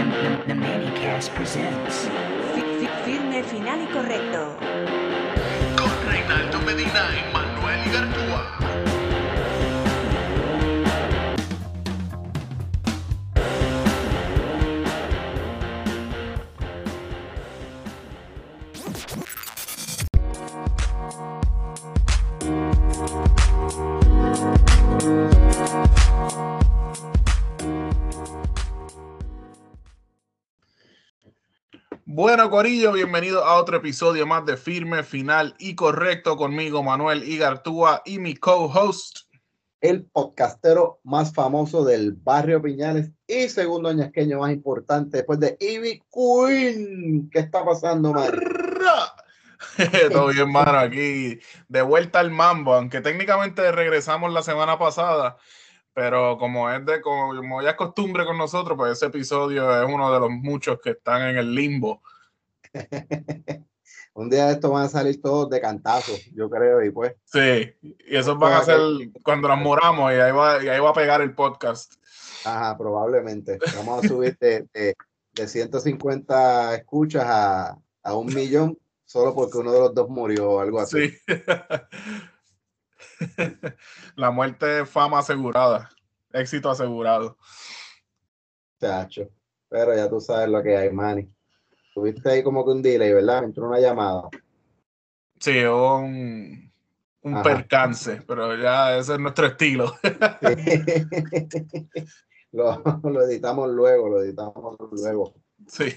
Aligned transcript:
The 0.00 0.54
Manicast 0.54 1.28
presents. 1.34 2.08
Fi- 2.54 2.62
fi- 2.80 2.88
Firme, 3.04 3.42
final 3.42 3.82
y 3.82 3.86
correcto. 3.92 4.56
con 5.76 5.90
Reinaldo 6.10 6.58
Medina 6.60 7.10
y 7.12 7.32
Manuel 7.34 7.86
Igartúa. 7.86 8.69
Bueno, 32.30 32.48
Corillo, 32.48 32.92
bienvenido 32.92 33.44
a 33.44 33.56
otro 33.56 33.78
episodio 33.78 34.24
más 34.24 34.46
de 34.46 34.56
Firme, 34.56 35.02
Final 35.02 35.56
y 35.58 35.74
Correcto 35.74 36.36
conmigo, 36.36 36.80
Manuel 36.80 37.28
Igartúa 37.28 38.02
y 38.04 38.20
mi 38.20 38.36
co-host. 38.36 39.22
el 39.80 40.04
podcastero 40.04 41.00
más 41.02 41.34
famoso 41.34 41.84
del 41.84 42.12
barrio 42.12 42.62
Piñales 42.62 43.10
y 43.26 43.48
segundo 43.48 43.88
añasqueño 43.88 44.38
más 44.38 44.52
importante 44.52 45.16
después 45.16 45.40
de 45.40 45.56
Ivy 45.58 46.04
Queen. 46.08 47.28
¿Qué 47.32 47.40
está 47.40 47.64
pasando, 47.64 48.12
man? 48.12 48.30
Todo 50.12 50.28
bien, 50.28 50.52
mano, 50.52 50.78
aquí 50.78 51.40
de 51.66 51.82
vuelta 51.82 52.20
al 52.20 52.30
mambo, 52.30 52.74
aunque 52.74 53.00
técnicamente 53.00 53.72
regresamos 53.72 54.32
la 54.32 54.42
semana 54.42 54.78
pasada, 54.78 55.36
pero 55.92 56.38
como 56.38 56.70
es 56.70 56.86
de 56.86 57.00
como 57.00 57.60
ya 57.60 57.70
es 57.70 57.76
costumbre 57.76 58.24
con 58.24 58.38
nosotros, 58.38 58.76
pues 58.78 58.92
ese 58.92 59.06
episodio 59.06 59.82
es 59.82 59.92
uno 59.92 60.12
de 60.12 60.20
los 60.20 60.30
muchos 60.30 60.78
que 60.80 60.90
están 60.90 61.22
en 61.22 61.36
el 61.36 61.52
limbo. 61.56 62.00
Un 64.14 64.28
día 64.28 64.46
de 64.46 64.52
estos 64.54 64.70
van 64.70 64.84
a 64.84 64.88
salir 64.88 65.22
todos 65.22 65.48
de 65.50 65.60
cantazo, 65.60 66.12
yo 66.34 66.50
creo, 66.50 66.82
y 66.84 66.90
pues, 66.90 67.14
Sí, 67.24 67.72
y 67.80 68.16
esos 68.16 68.38
van 68.38 68.54
a 68.54 68.64
ser 68.64 68.78
cuando 69.22 69.48
nos 69.48 69.58
moramos 69.58 70.12
y 70.12 70.16
ahí 70.16 70.32
va, 70.32 70.62
y 70.62 70.68
ahí 70.68 70.80
va 70.80 70.90
a 70.90 70.94
pegar 70.94 71.20
el 71.22 71.34
podcast. 71.34 71.94
ajá, 72.44 72.76
probablemente. 72.76 73.58
Vamos 73.76 74.04
a 74.04 74.08
subir 74.08 74.36
de, 74.38 74.66
de, 74.74 74.94
de 75.32 75.48
150 75.48 76.74
escuchas 76.74 77.24
a, 77.24 77.78
a 78.02 78.14
un 78.14 78.26
millón 78.34 78.76
solo 79.04 79.34
porque 79.34 79.58
uno 79.58 79.72
de 79.72 79.80
los 79.80 79.94
dos 79.94 80.08
murió 80.08 80.50
o 80.50 80.60
algo 80.60 80.80
así. 80.80 81.10
Sí. 81.10 81.16
La 84.16 84.30
muerte, 84.30 84.86
fama 84.86 85.18
asegurada, 85.18 85.90
éxito 86.32 86.70
asegurado. 86.70 87.36
Chacho. 88.80 89.28
Pero 89.68 89.94
ya 89.94 90.08
tú 90.08 90.20
sabes 90.20 90.48
lo 90.48 90.62
que 90.62 90.76
hay, 90.76 90.90
Manny. 90.90 91.32
Tuviste 92.00 92.30
ahí 92.30 92.42
como 92.42 92.64
que 92.64 92.70
un 92.70 92.80
delay, 92.80 93.12
¿verdad? 93.12 93.44
Entró 93.44 93.68
una 93.68 93.78
llamada. 93.78 94.30
Sí, 95.38 95.62
un, 95.64 96.72
un 97.20 97.34
Ajá. 97.34 97.42
percance, 97.42 98.22
pero 98.26 98.56
ya 98.56 98.96
ese 98.96 99.12
es 99.12 99.20
nuestro 99.20 99.48
estilo. 99.48 99.92
lo, 102.52 102.82
lo 103.04 103.22
editamos 103.22 103.68
luego, 103.68 104.08
lo 104.08 104.22
editamos 104.22 104.78
luego. 104.92 105.34
Sí. 105.66 105.94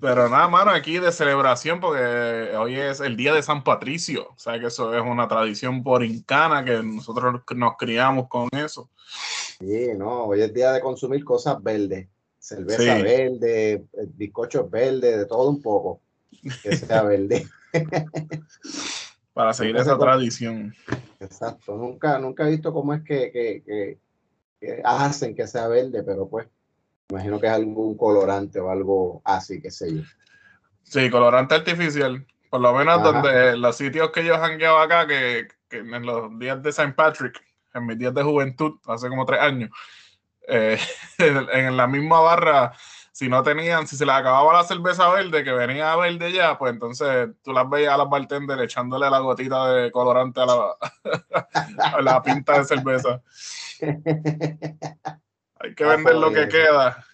Pero 0.00 0.30
nada, 0.30 0.48
mano, 0.48 0.70
aquí 0.70 0.98
de 0.98 1.12
celebración, 1.12 1.78
porque 1.78 2.56
hoy 2.56 2.76
es 2.76 3.00
el 3.00 3.18
día 3.18 3.34
de 3.34 3.42
San 3.42 3.62
Patricio. 3.62 4.30
O 4.30 4.38
sea 4.38 4.58
que 4.58 4.68
eso 4.68 4.94
es 4.94 5.02
una 5.02 5.28
tradición 5.28 5.82
borincana 5.82 6.64
que 6.64 6.82
nosotros 6.82 7.42
nos 7.54 7.76
criamos 7.76 8.28
con 8.28 8.48
eso. 8.52 8.88
Sí, 9.58 9.88
no, 9.94 10.24
hoy 10.24 10.40
es 10.40 10.54
día 10.54 10.72
de 10.72 10.80
consumir 10.80 11.22
cosas 11.22 11.62
verdes, 11.62 12.08
cerveza 12.40 12.96
Sí. 12.96 13.02
verde, 13.02 13.72
eh, 13.72 13.86
bizcochos 14.14 14.68
verdes, 14.70 15.18
de 15.18 15.26
todo 15.26 15.48
un 15.50 15.62
poco, 15.62 16.00
que 16.62 16.74
sea 16.76 17.02
verde. 17.04 17.46
Para 19.32 19.52
seguir 19.54 19.76
esa 19.76 19.96
tradición. 19.96 20.74
Exacto, 21.20 21.76
nunca, 21.76 22.18
nunca 22.18 22.46
he 22.46 22.50
visto 22.50 22.72
cómo 22.72 22.94
es 22.94 23.02
que, 23.02 23.30
que, 23.30 23.62
que- 23.64 23.98
que 24.60 24.82
hacen 24.84 25.34
que 25.34 25.46
sea 25.46 25.68
verde, 25.68 26.02
pero 26.02 26.28
pues, 26.28 26.46
imagino 27.08 27.40
que 27.40 27.46
es 27.46 27.52
algún 27.52 27.96
colorante 27.96 28.60
o 28.60 28.70
algo 28.70 29.22
así, 29.24 29.60
qué 29.62 29.70
sé 29.70 29.94
yo. 29.96 30.02
Sí, 30.82 31.08
colorante 31.08 31.54
artificial. 31.54 32.26
Por 32.50 32.60
lo 32.60 32.74
menos 32.74 32.98
Ajá. 32.98 33.12
donde 33.12 33.56
los 33.56 33.76
sitios 33.76 34.10
que 34.10 34.24
yo 34.24 34.36
jangueo 34.36 34.76
acá, 34.78 35.06
que, 35.06 35.46
que 35.68 35.78
en 35.78 36.04
los 36.04 36.36
días 36.38 36.60
de 36.62 36.70
St. 36.70 36.92
Patrick, 36.94 37.40
en 37.72 37.86
mis 37.86 37.96
días 37.96 38.12
de 38.12 38.22
juventud, 38.22 38.72
hace 38.86 39.08
como 39.08 39.24
tres 39.24 39.40
años, 39.40 39.70
eh, 40.50 40.78
en 41.18 41.76
la 41.76 41.86
misma 41.86 42.20
barra, 42.20 42.72
si 43.12 43.28
no 43.28 43.42
tenían, 43.42 43.86
si 43.86 43.96
se 43.96 44.06
les 44.06 44.14
acababa 44.14 44.52
la 44.52 44.64
cerveza 44.64 45.08
verde, 45.10 45.44
que 45.44 45.52
venía 45.52 45.94
verde 45.96 46.32
ya, 46.32 46.58
pues 46.58 46.72
entonces 46.72 47.28
tú 47.42 47.52
las 47.52 47.68
veías 47.68 47.92
a 47.94 47.98
las 47.98 48.08
bartenders 48.08 48.62
echándole 48.62 49.10
la 49.10 49.18
gotita 49.18 49.72
de 49.72 49.90
colorante 49.90 50.40
a 50.40 50.46
la, 50.46 50.76
a 51.96 52.00
la 52.02 52.22
pinta 52.22 52.58
de 52.58 52.64
cerveza. 52.64 53.22
Hay 55.60 55.74
que 55.74 55.84
vender 55.84 56.14
lo 56.16 56.32
que 56.32 56.48
queda. 56.48 57.04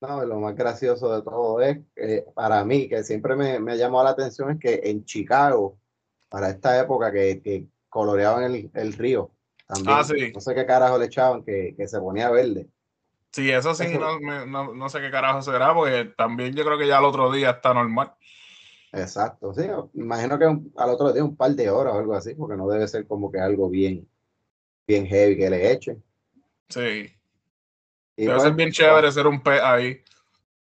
No, 0.00 0.24
lo 0.24 0.40
más 0.40 0.54
gracioso 0.54 1.14
de 1.14 1.22
todo 1.22 1.60
es, 1.60 1.78
eh, 1.96 2.24
para 2.34 2.64
mí, 2.64 2.88
que 2.88 3.02
siempre 3.02 3.36
me, 3.36 3.58
me 3.60 3.72
ha 3.72 3.76
llamado 3.76 4.04
la 4.04 4.10
atención, 4.10 4.52
es 4.52 4.58
que 4.58 4.80
en 4.84 5.04
Chicago, 5.04 5.78
para 6.30 6.48
esta 6.48 6.80
época 6.80 7.12
que, 7.12 7.42
que 7.42 7.66
coloreaban 7.88 8.44
el, 8.44 8.70
el 8.72 8.92
río, 8.94 9.32
también, 9.72 9.96
Ah, 9.98 10.04
sí. 10.04 10.32
no 10.34 10.40
sé 10.40 10.54
qué 10.54 10.66
carajo 10.66 10.98
le 10.98 11.06
echaban, 11.06 11.42
que, 11.44 11.74
que 11.76 11.86
se 11.88 11.98
ponía 11.98 12.30
verde. 12.30 12.68
Sí, 13.32 13.50
eso 13.50 13.74
sí, 13.74 13.84
Eso- 13.84 14.18
no, 14.20 14.46
no, 14.46 14.74
no 14.74 14.88
sé 14.88 15.00
qué 15.00 15.10
carajo 15.10 15.40
será, 15.42 15.72
porque 15.72 16.12
también 16.16 16.54
yo 16.54 16.64
creo 16.64 16.76
que 16.78 16.88
ya 16.88 16.98
el 16.98 17.04
otro 17.04 17.30
día 17.30 17.50
está 17.50 17.72
normal. 17.72 18.12
Exacto, 18.92 19.54
sí, 19.54 19.62
imagino 19.94 20.36
que 20.38 20.46
un- 20.46 20.72
al 20.76 20.90
otro 20.90 21.12
día 21.12 21.22
un 21.22 21.36
par 21.36 21.52
de 21.52 21.70
horas 21.70 21.94
o 21.94 21.98
algo 22.00 22.14
así, 22.14 22.34
porque 22.34 22.56
no 22.56 22.68
debe 22.68 22.88
ser 22.88 23.06
como 23.06 23.30
que 23.30 23.38
algo 23.38 23.70
bien, 23.70 24.08
bien 24.86 25.06
heavy 25.06 25.36
que 25.36 25.48
le 25.50 25.70
echen. 25.72 26.02
Sí. 26.68 27.12
Y 28.16 28.22
Debe 28.24 28.34
pues, 28.34 28.42
ser 28.42 28.52
bien 28.54 28.70
chévere 28.72 29.12
ser 29.12 29.26
un 29.28 29.40
pez 29.42 29.60
ahí. 29.62 30.02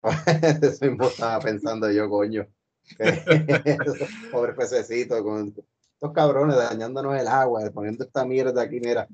Eso 0.62 0.86
mismo 0.86 1.08
estaba 1.08 1.40
pensando 1.40 1.92
yo, 1.92 2.10
coño. 2.10 2.48
Pobre 4.32 4.54
pececito 4.54 5.24
con 5.24 5.54
estos 6.00 6.14
cabrones 6.14 6.56
dañándonos 6.56 7.20
el 7.20 7.28
agua, 7.28 7.62
poniendo 7.74 8.04
esta 8.06 8.24
mierda 8.24 8.62
aquí, 8.62 8.80
mira, 8.80 9.08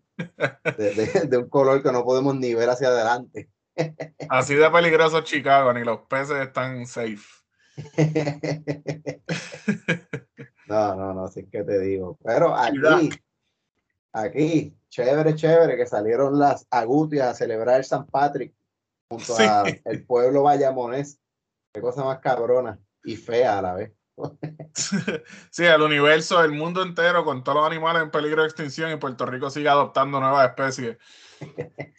de, 0.77 0.93
de- 0.93 1.27
de 1.27 1.37
un 1.37 1.47
color 1.47 1.81
que 1.81 1.93
no 1.93 2.03
podemos 2.03 2.35
ni 2.35 2.53
ver 2.53 2.69
hacia 2.69 2.89
adelante. 2.89 3.49
Así 4.29 4.53
de 4.55 4.69
peligroso 4.69 5.21
Chicago, 5.21 5.71
ni 5.73 5.83
los 5.85 6.01
peces 6.09 6.37
están 6.41 6.85
safe. 6.85 7.17
No, 10.67 10.95
no, 10.95 11.13
no, 11.13 11.25
así 11.25 11.45
que 11.45 11.63
te 11.63 11.79
digo. 11.79 12.17
Pero 12.23 12.55
aquí, 12.55 13.09
aquí, 14.11 14.77
chévere, 14.89 15.35
chévere, 15.35 15.77
que 15.77 15.85
salieron 15.85 16.37
las 16.37 16.67
agutias 16.69 17.27
a 17.29 17.33
celebrar 17.33 17.77
el 17.77 17.85
San 17.85 18.05
Patrick 18.07 18.53
junto 19.09 19.35
Sí. 19.35 19.43
a 19.43 19.63
el 19.85 20.05
pueblo 20.05 20.43
bayamonés. 20.43 21.19
Qué 21.73 21.81
cosa 21.81 22.03
más 22.03 22.19
cabrona 22.19 22.77
y 23.03 23.15
fea 23.15 23.59
a 23.59 23.61
la 23.61 23.73
vez. 23.73 23.91
Sí, 25.51 25.65
el 25.65 25.81
universo, 25.81 26.43
el 26.43 26.51
mundo 26.51 26.81
entero, 26.81 27.23
con 27.25 27.43
todos 27.43 27.57
los 27.59 27.67
animales 27.67 28.01
en 28.03 28.11
peligro 28.11 28.41
de 28.41 28.47
extinción 28.47 28.91
y 28.91 28.95
Puerto 28.97 29.25
Rico 29.25 29.49
sigue 29.49 29.69
adoptando 29.69 30.19
nuevas 30.19 30.47
especies. 30.49 30.97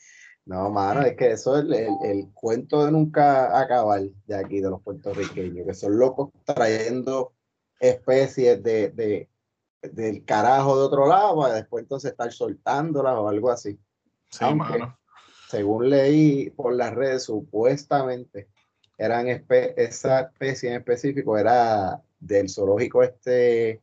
No, 0.47 0.69
mano, 0.69 1.01
es 1.01 1.17
que 1.17 1.31
eso 1.31 1.57
es 1.57 1.65
el, 1.65 1.73
el- 1.73 1.97
el 2.05 2.29
cuento 2.35 2.85
de 2.85 2.93
nunca 2.93 3.59
acabar 3.59 4.03
de 4.27 4.37
aquí, 4.37 4.61
de 4.61 4.69
los 4.69 4.83
puertorriqueños, 4.83 5.67
que 5.67 5.73
son 5.73 5.97
locos 5.99 6.33
trayendo 6.45 7.33
especies 7.81 8.63
de, 8.63 8.91
de- 8.91 9.31
del 9.81 10.23
carajo 10.27 10.77
de 10.79 10.85
otro 10.85 11.09
lado 11.09 11.41
para 11.41 11.55
después 11.55 11.83
entonces 11.85 12.11
estar 12.11 12.31
soltándolas 12.31 13.15
o 13.17 13.27
algo 13.27 13.51
así. 13.51 13.79
Sí, 14.29 14.39
Aunque- 14.45 14.79
mano. 14.79 14.99
Según 15.49 15.89
leí 15.89 16.51
por 16.51 16.75
las 16.75 16.93
redes, 16.95 17.23
supuestamente 17.23 18.49
eran 18.99 19.27
espe- 19.29 19.73
esa 19.79 20.21
especie 20.21 20.69
en 20.69 20.77
específico 20.77 21.39
era 21.39 22.03
del 22.27 22.49
zoológico 22.49 23.03
este, 23.03 23.83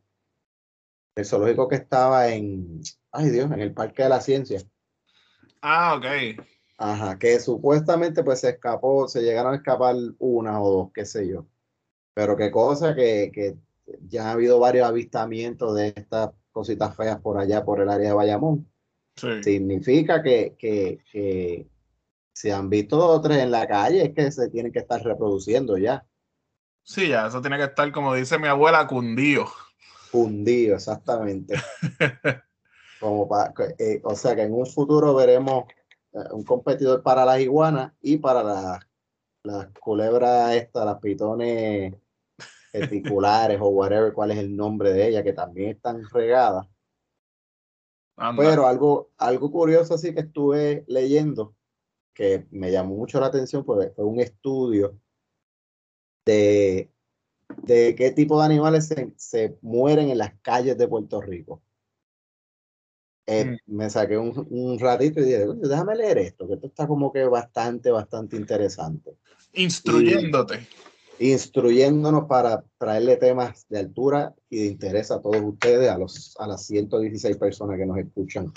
del 1.14 1.24
zoológico 1.24 1.68
que 1.68 1.76
estaba 1.76 2.28
en, 2.28 2.80
ay 3.10 3.30
Dios, 3.30 3.50
en 3.50 3.60
el 3.60 3.72
Parque 3.72 4.02
de 4.02 4.08
la 4.08 4.20
Ciencia. 4.20 4.62
Ah, 5.60 5.94
ok. 5.96 6.44
Ajá, 6.78 7.18
que 7.18 7.38
supuestamente 7.38 8.24
pues 8.24 8.40
se 8.40 8.50
escapó, 8.50 9.06
se 9.06 9.22
llegaron 9.22 9.52
a 9.52 9.56
escapar 9.56 9.94
una 10.18 10.60
o 10.60 10.70
dos, 10.70 10.90
qué 10.92 11.04
sé 11.04 11.28
yo. 11.28 11.46
Pero 12.14 12.36
qué 12.36 12.50
cosa 12.50 12.94
que, 12.94 13.30
que 13.32 13.56
ya 14.08 14.28
ha 14.28 14.32
habido 14.32 14.58
varios 14.58 14.88
avistamientos 14.88 15.74
de 15.76 15.94
estas 15.96 16.30
cositas 16.50 16.96
feas 16.96 17.20
por 17.20 17.38
allá, 17.38 17.64
por 17.64 17.80
el 17.80 17.88
área 17.88 18.08
de 18.08 18.14
Bayamón. 18.14 18.68
Sí. 19.16 19.42
Significa 19.42 20.22
que, 20.22 20.56
que, 20.58 20.98
que 21.10 21.68
si 22.32 22.50
han 22.50 22.68
visto 22.68 22.96
dos 22.96 23.18
o 23.18 23.20
tres 23.20 23.38
en 23.38 23.50
la 23.50 23.66
calle, 23.68 24.02
es 24.02 24.14
que 24.14 24.30
se 24.32 24.48
tienen 24.48 24.72
que 24.72 24.80
estar 24.80 25.02
reproduciendo 25.02 25.78
ya. 25.78 26.04
Sí, 26.82 27.08
ya, 27.08 27.26
eso 27.26 27.40
tiene 27.40 27.56
que 27.58 27.64
estar, 27.64 27.90
como 27.92 28.14
dice 28.14 28.38
mi 28.38 28.48
abuela, 28.48 28.86
cundido. 28.86 29.46
Fundido, 30.10 30.76
exactamente. 30.76 31.54
Como 33.00 33.28
pa- 33.28 33.52
que, 33.52 33.74
eh, 33.78 34.00
o 34.04 34.14
sea 34.14 34.36
que 34.36 34.42
en 34.42 34.52
un 34.54 34.66
futuro 34.66 35.14
veremos 35.14 35.64
eh, 36.12 36.18
un 36.32 36.44
competidor 36.44 37.02
para 37.02 37.24
las 37.24 37.40
iguanas 37.40 37.92
y 38.00 38.18
para 38.18 38.42
las 38.44 38.80
las 39.44 39.68
culebras 39.80 40.54
estas, 40.54 40.86
las 40.86 40.98
pitones 41.00 41.94
reticulares 42.72 43.58
o 43.60 43.68
whatever, 43.68 44.12
cuál 44.12 44.30
es 44.30 44.38
el 44.38 44.54
nombre 44.56 44.92
de 44.92 45.08
ella, 45.08 45.22
que 45.22 45.32
también 45.32 45.70
están 45.70 46.08
regadas. 46.10 46.66
Anda. 48.16 48.42
Pero 48.42 48.66
algo, 48.66 49.10
algo 49.18 49.50
curioso 49.50 49.94
así 49.94 50.14
que 50.14 50.20
estuve 50.20 50.84
leyendo, 50.86 51.56
que 52.14 52.46
me 52.50 52.70
llamó 52.70 52.94
mucho 52.94 53.18
la 53.18 53.26
atención, 53.26 53.64
pues 53.64 53.92
fue 53.96 54.04
un 54.04 54.20
estudio 54.20 55.00
de, 56.24 56.90
de 57.62 57.94
qué 57.94 58.10
tipo 58.10 58.38
de 58.38 58.46
animales 58.46 58.88
se, 58.88 59.12
se 59.16 59.56
mueren 59.62 60.10
en 60.10 60.18
las 60.18 60.34
calles 60.40 60.76
de 60.78 60.88
Puerto 60.88 61.20
Rico. 61.20 61.62
Eh, 63.26 63.56
Me 63.66 63.88
saqué 63.88 64.18
un, 64.18 64.46
un 64.50 64.78
ratito 64.78 65.20
y 65.20 65.24
dije, 65.24 65.46
"Coño, 65.46 65.68
déjame 65.68 65.94
leer 65.94 66.18
esto, 66.18 66.46
que 66.48 66.54
esto 66.54 66.66
está 66.66 66.86
como 66.86 67.12
que 67.12 67.24
bastante, 67.24 67.90
bastante 67.90 68.36
interesante. 68.36 69.16
Instruyéndote. 69.52 70.66
Instruyéndonos 71.20 72.24
para 72.24 72.64
traerle 72.78 73.16
temas 73.16 73.66
de 73.68 73.78
altura 73.78 74.34
y 74.50 74.58
de 74.58 74.66
interés 74.66 75.10
a 75.12 75.20
todos 75.20 75.40
ustedes, 75.40 75.88
a, 75.88 75.98
los, 75.98 76.34
a 76.38 76.48
las 76.48 76.66
116 76.66 77.36
personas 77.36 77.78
que 77.78 77.86
nos 77.86 77.98
escuchan 77.98 78.52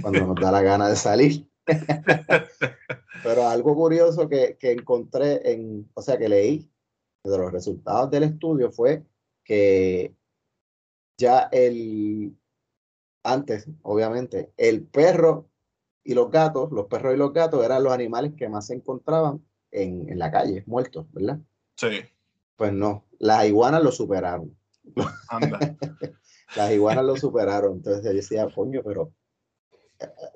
cuando 0.00 0.26
nos 0.26 0.36
da 0.36 0.50
la 0.50 0.62
gana 0.62 0.88
de 0.88 0.96
salir. 0.96 1.46
Pero 3.22 3.48
algo 3.48 3.74
curioso 3.74 4.28
que, 4.28 4.56
que 4.58 4.72
encontré 4.72 5.52
en, 5.52 5.88
o 5.94 6.02
sea, 6.02 6.16
que 6.18 6.28
leí 6.28 6.70
de 7.24 7.38
los 7.38 7.52
resultados 7.52 8.10
del 8.10 8.22
estudio 8.24 8.70
fue 8.70 9.02
que 9.44 10.14
ya 11.18 11.48
el, 11.52 12.36
antes, 13.24 13.68
obviamente, 13.82 14.52
el 14.56 14.84
perro 14.84 15.48
y 16.04 16.14
los 16.14 16.30
gatos, 16.30 16.70
los 16.72 16.86
perros 16.86 17.14
y 17.14 17.18
los 17.18 17.32
gatos 17.32 17.64
eran 17.64 17.82
los 17.82 17.92
animales 17.92 18.32
que 18.36 18.48
más 18.48 18.66
se 18.68 18.74
encontraban 18.74 19.44
en, 19.70 20.08
en 20.08 20.18
la 20.18 20.30
calle, 20.30 20.62
muertos, 20.66 21.06
¿verdad? 21.12 21.38
Sí, 21.76 22.00
Pues 22.56 22.72
no, 22.72 23.04
las 23.18 23.46
iguanas 23.46 23.82
lo 23.82 23.92
superaron. 23.92 24.56
anda. 25.28 25.58
Las 26.56 26.72
iguanas 26.72 27.04
lo 27.04 27.14
superaron. 27.14 27.74
Entonces 27.74 28.02
yo 28.02 28.10
decía, 28.10 28.48
coño, 28.54 28.80
pero 28.82 29.12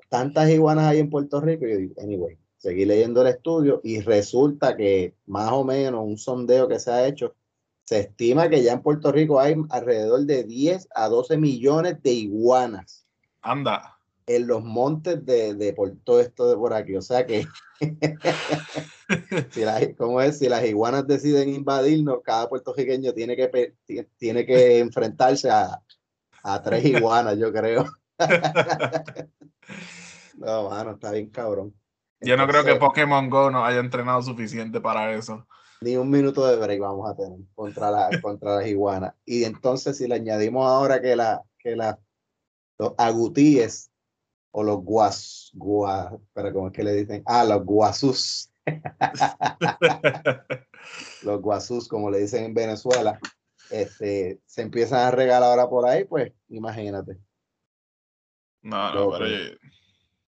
tantas 0.09 0.49
iguanas 0.49 0.85
hay 0.85 0.99
en 0.99 1.09
Puerto 1.09 1.41
Rico. 1.41 1.65
Y 1.65 1.71
yo 1.71 1.77
digo, 1.77 1.93
anyway, 2.01 2.37
seguí 2.57 2.85
leyendo 2.85 3.21
el 3.21 3.27
estudio 3.27 3.81
y 3.83 4.01
resulta 4.01 4.75
que 4.75 5.15
más 5.25 5.51
o 5.51 5.63
menos 5.63 6.03
un 6.03 6.17
sondeo 6.17 6.67
que 6.67 6.79
se 6.79 6.91
ha 6.91 7.07
hecho, 7.07 7.35
se 7.83 7.99
estima 7.99 8.49
que 8.49 8.63
ya 8.63 8.73
en 8.73 8.81
Puerto 8.81 9.11
Rico 9.11 9.39
hay 9.39 9.55
alrededor 9.69 10.21
de 10.21 10.43
10 10.43 10.87
a 10.95 11.09
12 11.09 11.37
millones 11.37 12.01
de 12.01 12.11
iguanas 12.11 13.05
Anda. 13.41 13.97
en 14.25 14.47
los 14.47 14.63
montes 14.63 15.25
de, 15.25 15.55
de 15.55 15.73
por 15.73 15.93
todo 16.03 16.21
esto 16.21 16.49
de 16.49 16.55
por 16.55 16.73
aquí. 16.73 16.95
O 16.95 17.01
sea 17.01 17.25
que, 17.25 17.45
si 19.51 19.61
las, 19.65 19.89
¿cómo 19.97 20.21
es? 20.21 20.39
Si 20.39 20.47
las 20.47 20.63
iguanas 20.63 21.05
deciden 21.05 21.49
invadirnos, 21.49 22.21
cada 22.23 22.47
puertorriqueño 22.47 23.13
tiene 23.13 23.35
que, 23.35 23.73
tiene 24.17 24.45
que 24.45 24.79
enfrentarse 24.79 25.49
a, 25.49 25.81
a 26.43 26.61
tres 26.61 26.85
iguanas, 26.85 27.37
yo 27.37 27.51
creo. 27.51 27.85
No, 30.35 30.69
mano, 30.69 30.91
está 30.91 31.11
bien 31.11 31.29
cabrón. 31.29 31.73
Yo 32.19 32.37
no 32.37 32.47
creo 32.47 32.63
que 32.63 32.75
Pokémon 32.75 33.29
Go 33.29 33.51
nos 33.51 33.67
haya 33.67 33.79
entrenado 33.79 34.21
suficiente 34.21 34.81
para 34.81 35.13
eso. 35.13 35.45
ni 35.81 35.95
un 35.95 36.09
minuto 36.09 36.45
de 36.47 36.55
break 36.55 36.79
vamos 36.79 37.09
a 37.09 37.15
tener 37.15 37.39
contra, 37.53 37.91
la, 37.91 38.09
contra 38.21 38.55
las 38.55 38.67
iguanas. 38.67 39.13
Y 39.25 39.43
entonces, 39.43 39.97
si 39.97 40.07
le 40.07 40.15
añadimos 40.15 40.65
ahora 40.65 41.01
que, 41.01 41.15
la, 41.15 41.41
que 41.59 41.75
la, 41.75 41.99
los 42.79 42.93
agutíes 42.97 43.91
o 44.51 44.63
los 44.63 44.77
guas, 44.77 45.51
guas, 45.53 46.13
pero 46.33 46.53
¿cómo 46.53 46.67
es 46.67 46.73
que 46.73 46.83
le 46.83 46.93
dicen? 46.93 47.23
Ah, 47.25 47.43
los 47.43 47.65
guasus, 47.65 48.51
los 51.23 51.41
guasus, 51.41 51.87
como 51.87 52.09
le 52.09 52.19
dicen 52.19 52.45
en 52.45 52.53
Venezuela, 52.53 53.19
este, 53.71 54.39
se 54.45 54.61
empiezan 54.61 54.99
a 54.99 55.11
regalar 55.11 55.49
ahora 55.49 55.69
por 55.69 55.87
ahí, 55.87 56.05
pues 56.05 56.31
imagínate. 56.49 57.17
No, 58.63 58.93
no, 58.93 59.11
pero 59.11 59.27
yo- 59.27 59.57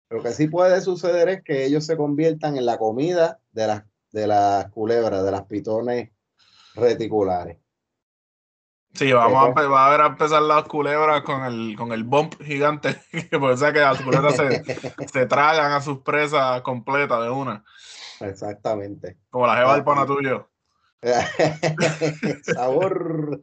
Lo 0.09 0.23
que 0.23 0.33
sí 0.33 0.49
puede 0.49 0.81
suceder 0.81 1.29
es 1.29 1.43
que 1.45 1.65
ellos 1.67 1.85
se 1.87 1.97
conviertan 1.97 2.57
en 2.57 2.67
la 2.67 2.79
comida 2.79 3.39
de 3.53 3.67
las, 3.67 3.85
de 4.13 4.27
las 4.27 4.71
culebras, 4.71 5.25
de 5.25 5.31
las 5.31 5.45
pitones 5.45 6.11
reticulares. 6.75 7.59
Sí, 8.95 9.13
vamos 9.13 9.57
a, 9.57 9.63
va 9.69 9.87
a 9.87 9.91
ver 9.91 10.01
a 10.01 10.07
empezar 10.07 10.43
las 10.43 10.65
culebras 10.65 11.23
con 11.23 11.45
el, 11.45 11.77
con 11.77 11.93
el 11.93 12.03
bump 12.03 12.41
gigante, 12.43 12.97
que 13.31 13.39
por 13.39 13.53
eso 13.53 13.69
es 13.69 13.73
que 13.73 13.79
las 13.81 14.03
culebras 14.03 14.35
se, 14.37 14.65
se 15.13 15.27
tragan 15.27 15.73
a 15.73 15.81
sus 15.81 15.99
presas 15.99 16.61
completas 16.63 17.23
de 17.23 17.31
una, 17.31 17.65
Exactamente. 18.21 19.17
como 19.31 19.47
la 19.47 19.57
jeva 19.57 19.75
del 19.75 19.85
pana 19.85 20.07
tuyo. 20.07 20.51
Sabor. 22.43 23.41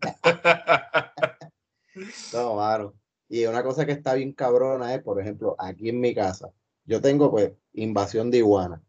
No, 2.34 2.56
mano. 2.56 2.94
Y 3.30 3.46
una 3.46 3.64
cosa 3.64 3.86
que 3.86 3.92
está 3.92 4.14
bien 4.14 4.32
cabrona 4.34 4.94
es, 4.94 5.02
por 5.04 5.20
ejemplo, 5.20 5.56
aquí 5.60 5.90
en 5.90 6.00
mi 6.00 6.14
casa, 6.16 6.50
yo 6.86 7.02
tengo 7.02 7.30
pues 7.32 7.52
invasión 7.74 8.32
de 8.32 8.38
iguanas. 8.40 8.82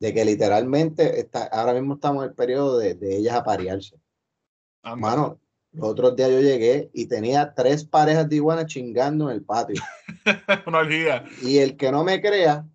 De 0.00 0.12
que 0.12 0.24
literalmente 0.24 1.20
está, 1.20 1.44
ahora 1.44 1.74
mismo 1.74 1.94
estamos 1.94 2.24
en 2.24 2.30
el 2.30 2.34
periodo 2.34 2.78
de, 2.78 2.94
de 2.94 3.16
ellas 3.18 3.34
aparearse. 3.36 3.96
Mano, 4.96 5.38
los 5.72 5.90
otros 5.90 6.16
días 6.16 6.30
yo 6.30 6.40
llegué 6.40 6.90
y 6.92 7.06
tenía 7.06 7.54
tres 7.54 7.84
parejas 7.84 8.28
de 8.28 8.36
iguanas 8.36 8.66
chingando 8.66 9.30
en 9.30 9.36
el 9.36 9.42
patio. 9.44 9.80
Una 10.66 10.78
orgía. 10.78 11.24
Y 11.42 11.58
el 11.58 11.76
que 11.76 11.92
no 11.92 12.02
me 12.04 12.20
crea, 12.20 12.66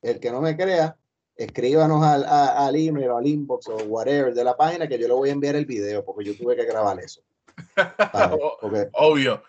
el 0.00 0.18
que 0.18 0.32
no 0.32 0.40
me 0.40 0.56
crea, 0.56 0.96
escríbanos 1.36 2.02
al, 2.02 2.24
a- 2.24 2.66
al 2.66 2.74
email 2.74 3.10
o 3.10 3.16
al 3.18 3.26
inbox 3.26 3.68
o 3.68 3.76
whatever 3.84 4.34
de 4.34 4.42
la 4.44 4.56
página 4.56 4.88
que 4.88 4.98
yo 4.98 5.06
le 5.06 5.14
voy 5.14 5.28
a 5.28 5.32
enviar 5.32 5.54
el 5.56 5.66
video 5.66 6.04
porque 6.04 6.24
yo 6.24 6.36
tuve 6.36 6.56
que 6.56 6.64
grabar 6.64 6.98
eso. 6.98 7.22
Porque 8.60 8.88
Obvio. 8.94 9.42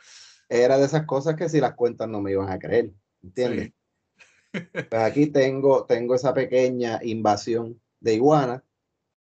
Era 0.61 0.77
de 0.77 0.85
esas 0.85 1.05
cosas 1.05 1.35
que 1.35 1.49
si 1.49 1.59
las 1.59 1.73
cuentas 1.73 2.07
no 2.07 2.21
me 2.21 2.31
iban 2.31 2.49
a 2.49 2.59
creer. 2.59 2.91
¿Entiendes? 3.23 3.67
Sí. 3.67 3.73
Pues 4.53 5.01
aquí 5.01 5.25
tengo, 5.31 5.83
tengo 5.85 6.13
esa 6.13 6.31
pequeña 6.31 6.99
invasión 7.01 7.81
de 7.99 8.13
iguanas. 8.13 8.61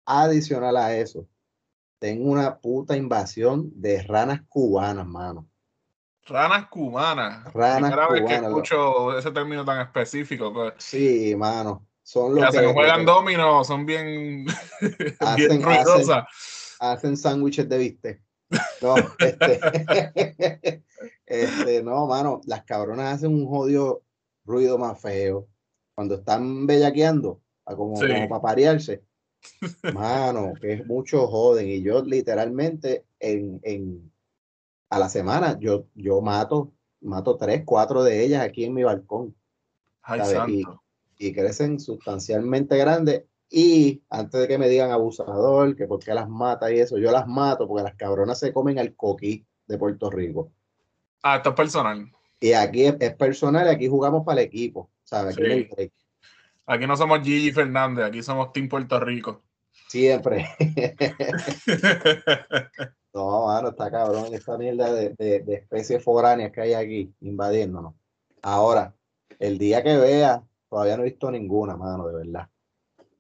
Adicional 0.07 0.77
a 0.77 0.97
eso, 0.97 1.29
tengo 2.01 2.31
una 2.33 2.59
puta 2.59 2.97
invasión 2.97 3.71
de 3.81 4.03
ranas 4.03 4.41
cubanas, 4.49 5.07
mano. 5.07 5.49
Ranas 6.27 6.67
cubanas. 6.67 7.45
Ranas 7.55 7.93
Primera 7.93 8.09
vez 8.09 8.25
que 8.27 8.35
escucho 8.35 9.17
ese 9.17 9.31
término 9.31 9.65
tan 9.65 9.83
específico. 9.83 10.53
pues. 10.53 10.73
Sí, 10.79 11.35
mano. 11.37 11.87
Son 12.03 12.35
Que 12.35 12.41
los 12.41 12.49
hacen, 12.49 12.67
que, 12.67 12.73
juegan 12.73 12.99
que 13.01 13.07
dominos, 13.07 13.67
son 13.69 13.87
bien, 13.87 14.47
Hacen- 15.21 15.37
bien 15.49 15.63
ruidosas. 15.63 16.25
hacen 16.81 17.17
sándwiches 17.17 17.69
de 17.69 17.79
bistec. 17.79 18.23
No, 18.83 18.95
este, 19.19 19.61
este, 21.27 21.83
no, 21.83 22.07
mano, 22.07 22.41
las 22.47 22.65
cabronas 22.65 23.15
hacen 23.15 23.33
un 23.35 23.47
jodido 23.47 24.03
ruido 24.45 24.79
más 24.79 25.01
feo. 25.01 25.49
Cuando 25.95 26.17
están 26.17 26.67
bellaqueando, 26.67 27.41
a 27.65 27.75
como, 27.77 27.97
Sí. 27.97 28.07
como 28.13 28.29
para 28.29 28.43
parearse. 28.43 29.03
Mano, 29.93 30.55
que 30.61 30.73
es 30.75 30.87
mucho 30.87 31.27
joden. 31.27 31.69
Y 31.69 31.83
yo 31.83 32.03
literalmente 32.03 33.05
en, 33.21 33.61
en 33.63 34.11
a 34.91 34.99
la 34.99 35.09
semana 35.09 35.59
yo, 35.59 35.87
yo 35.95 36.21
mato, 36.21 36.73
mato 37.01 37.37
tres, 37.37 37.63
cuatro 37.65 38.03
de 38.05 38.25
ellas 38.25 38.43
aquí 38.43 38.65
en 38.65 38.75
mi 38.75 38.83
balcón. 38.85 39.35
Y- 40.49 40.65
y 41.17 41.33
crecen 41.33 41.79
sustancialmente 41.81 42.77
grandes. 42.77 43.25
Y 43.51 44.03
antes 44.11 44.41
de 44.41 44.49
que 44.49 44.59
me 44.59 44.69
digan 44.69 44.91
abusador, 44.91 45.77
que 45.77 45.87
por 45.87 46.03
qué 46.03 46.15
las 46.15 46.29
mata 46.29 46.73
y 46.73 46.81
eso, 46.81 46.99
yo 46.99 47.13
las 47.13 47.27
mato 47.27 47.69
porque 47.69 47.85
las 47.85 47.95
cabronas 47.95 48.39
se 48.39 48.53
comen 48.53 48.79
al 48.79 48.95
coquí 48.95 49.47
de 49.67 49.79
Puerto 49.79 50.11
Rico. 50.11 50.51
Ah, 51.23 51.37
esto 51.37 51.51
es 51.51 51.55
personal. 51.55 52.11
Y 52.41 52.53
aquí 52.53 52.85
es, 52.85 52.97
es 53.01 53.15
personal 53.15 53.67
y 53.67 53.71
aquí 53.71 53.89
jugamos 53.89 54.25
para 54.25 54.41
el 54.41 54.47
equipo, 54.47 54.91
¿sabes? 55.05 55.37
Sí. 55.37 55.69
Aquí 56.67 56.87
no 56.87 56.97
somos 56.97 57.21
Gigi 57.21 57.53
Fernández, 57.53 58.07
aquí 58.07 58.23
somos 58.23 58.53
Team 58.53 58.69
Puerto 58.69 58.99
Rico. 59.01 59.43
Siempre. 59.89 60.49
no, 63.15 63.47
mano, 63.47 63.69
está 63.69 63.91
cabrón 63.91 64.35
esta 64.35 64.59
mierda 64.59 64.93
de, 64.93 65.11
de, 65.11 65.41
de 65.41 65.55
especies 65.55 66.03
foráneas 66.03 66.53
que 66.53 66.63
hay 66.63 66.75
aquí 66.75 67.15
invadiéndonos. 67.21 67.95
Ahora, 68.43 68.95
el 69.39 69.59
día 69.59 69.83
que 69.83 69.97
vea, 69.97 70.43
todavía 70.69 70.97
no 70.97 71.03
he 71.03 71.11
visto 71.11 71.31
ninguna, 71.31 71.77
mano, 71.77 72.09
de 72.09 72.17
verdad. 72.17 72.49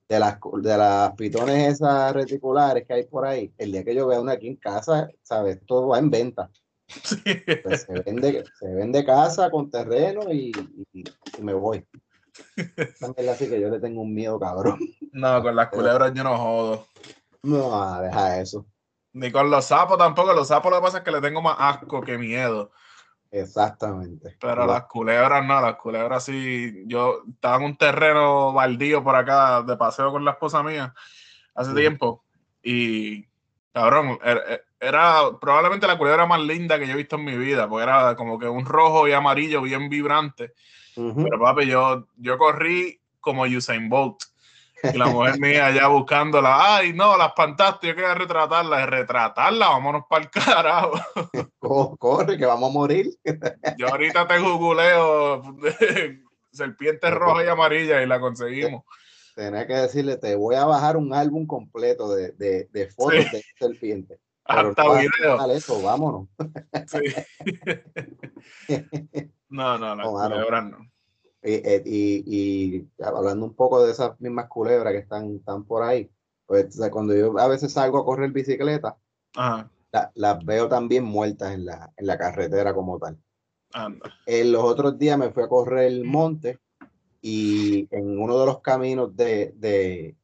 De 0.08 0.18
las, 0.18 0.38
de 0.60 0.76
las 0.76 1.12
pitones 1.12 1.74
esas 1.74 2.12
reticulares 2.12 2.86
que 2.86 2.92
hay 2.92 3.04
por 3.04 3.24
ahí, 3.26 3.52
el 3.56 3.72
día 3.72 3.84
que 3.84 3.94
yo 3.94 4.06
vea 4.06 4.20
una 4.20 4.32
aquí 4.32 4.48
en 4.48 4.56
casa, 4.56 5.08
¿sabes? 5.22 5.60
Todo 5.66 5.88
va 5.88 5.98
en 5.98 6.10
venta. 6.10 6.50
Sí. 6.86 7.16
Pues 7.62 7.82
se 7.82 7.92
vende, 8.02 8.44
se 8.60 8.74
vende 8.74 9.04
casa 9.06 9.50
con 9.50 9.70
terreno 9.70 10.30
y, 10.30 10.52
y- 10.92 11.04
y 11.38 11.42
me 11.42 11.54
voy. 11.54 11.86
Mierda 13.16 13.32
así 13.32 13.48
que 13.48 13.58
yo 13.60 13.70
le 13.70 13.80
tengo 13.80 14.02
un 14.02 14.12
miedo, 14.14 14.38
cabrón. 14.38 14.78
No, 15.12 15.42
con 15.42 15.56
las 15.56 15.68
culebras 15.68 16.12
yo 16.12 16.22
no 16.24 16.36
jodo. 16.36 16.86
No, 17.42 18.00
deja 18.02 18.40
eso. 18.40 18.66
Ni 19.12 19.30
con 19.32 19.50
los 19.50 19.64
sapos 19.64 19.96
tampoco. 19.96 20.32
Los 20.34 20.48
sapos 20.48 20.70
lo 20.70 20.78
que 20.78 20.82
pasa 20.84 20.98
es 20.98 21.04
que 21.04 21.10
le 21.12 21.20
tengo 21.20 21.40
más 21.40 21.56
asco 21.58 22.00
que 22.02 22.18
miedo. 22.18 22.72
Exactamente. 23.34 24.36
Pero 24.40 24.64
las 24.64 24.84
culebras 24.84 25.44
no, 25.44 25.60
las 25.60 25.74
culebras 25.74 26.24
sí. 26.24 26.84
Yo 26.86 27.24
estaba 27.28 27.56
en 27.56 27.64
un 27.64 27.76
terreno 27.76 28.52
baldío 28.52 29.02
por 29.02 29.16
acá 29.16 29.62
de 29.62 29.76
paseo 29.76 30.12
con 30.12 30.24
la 30.24 30.32
esposa 30.32 30.62
mía 30.62 30.94
hace 31.54 31.70
Ujú. 31.70 31.78
tiempo 31.78 32.24
y 32.62 33.26
cabrón, 33.72 34.18
era, 34.22 34.40
era 34.78 35.20
probablemente 35.40 35.86
la 35.88 35.98
culebra 35.98 36.26
más 36.26 36.40
linda 36.40 36.78
que 36.78 36.86
yo 36.86 36.92
he 36.94 36.96
visto 36.96 37.16
en 37.16 37.24
mi 37.24 37.36
vida, 37.36 37.68
porque 37.68 37.82
era 37.82 38.14
como 38.14 38.38
que 38.38 38.46
un 38.48 38.64
rojo 38.64 39.08
y 39.08 39.12
amarillo 39.12 39.60
bien 39.62 39.88
vibrante. 39.88 40.52
Ujú. 40.94 41.24
Pero 41.24 41.40
papi, 41.40 41.66
yo, 41.66 42.06
yo 42.16 42.38
corrí 42.38 43.00
como 43.18 43.42
Usain 43.42 43.88
Bolt. 43.88 44.22
Y 44.94 44.98
la 44.98 45.06
mujer 45.06 45.38
mía 45.40 45.66
allá 45.66 45.86
buscándola. 45.88 46.76
Ay, 46.76 46.92
no, 46.92 47.16
la 47.16 47.26
espantaste, 47.26 47.88
yo 47.88 47.94
quería 47.94 48.14
retratarla. 48.14 48.84
Retratarla, 48.86 49.68
vámonos 49.68 50.02
para 50.08 50.24
el 50.24 50.30
carajo. 50.30 50.92
Co- 51.58 51.96
Corre, 51.96 52.36
que 52.36 52.44
vamos 52.46 52.70
a 52.70 52.72
morir. 52.72 53.10
Yo 53.78 53.88
ahorita 53.88 54.26
te 54.26 54.38
googleo 54.38 55.42
serpiente 56.52 57.10
roja 57.10 57.44
y 57.44 57.48
amarilla 57.48 58.02
y 58.02 58.06
la 58.06 58.20
conseguimos. 58.20 58.84
Tenía 59.34 59.66
que 59.66 59.74
decirle, 59.74 60.16
te 60.16 60.36
voy 60.36 60.54
a 60.56 60.64
bajar 60.64 60.96
un 60.96 61.12
álbum 61.14 61.46
completo 61.46 62.14
de, 62.14 62.32
de, 62.32 62.68
de 62.70 62.86
fotos 62.88 63.24
Sí. 63.24 63.36
de 63.36 63.44
serpientes. 63.58 64.20
Pero 64.46 64.68
Hasta 64.68 64.84
no 64.84 64.94
video. 64.94 65.50
eso, 65.52 65.80
vámonos. 65.82 66.28
Sí. 66.86 66.98
No, 69.48 69.78
no, 69.78 69.96
las 69.96 70.06
No, 70.06 70.60
no. 70.60 70.78
Y, 71.46 71.52
eh, 71.52 71.82
y, 71.84 72.24
y 72.26 72.88
hablando 73.02 73.44
un 73.44 73.54
poco 73.54 73.84
de 73.84 73.92
esas 73.92 74.18
mismas 74.18 74.48
culebras 74.48 74.92
que 74.94 75.00
están, 75.00 75.36
están 75.36 75.64
por 75.64 75.82
ahí, 75.82 76.10
pues 76.46 76.66
o 76.68 76.70
sea, 76.72 76.90
cuando 76.90 77.14
yo 77.14 77.38
a 77.38 77.48
veces 77.48 77.72
salgo 77.72 77.98
a 77.98 78.04
correr 78.04 78.30
bicicleta, 78.32 78.96
Ajá, 79.36 79.70
la- 79.92 80.10
las 80.14 80.44
veo 80.44 80.68
también 80.68 81.04
muertas 81.04 81.52
en 81.52 81.66
la, 81.66 81.92
en 81.96 82.06
la 82.06 82.16
carretera 82.16 82.72
como 82.74 82.98
tal. 82.98 83.18
anda. 83.74 84.10
En 84.26 84.52
los 84.52 84.64
otros 84.64 84.98
días 84.98 85.18
me 85.18 85.30
fui 85.32 85.42
a 85.42 85.48
correr 85.48 85.86
el 85.92 86.04
monte 86.04 86.58
y 87.20 87.88
en 87.90 88.18
uno 88.18 88.38
de 88.38 88.46
los 88.46 88.60
caminos 88.60 89.14
de, 89.14 89.52
de, 89.56 90.16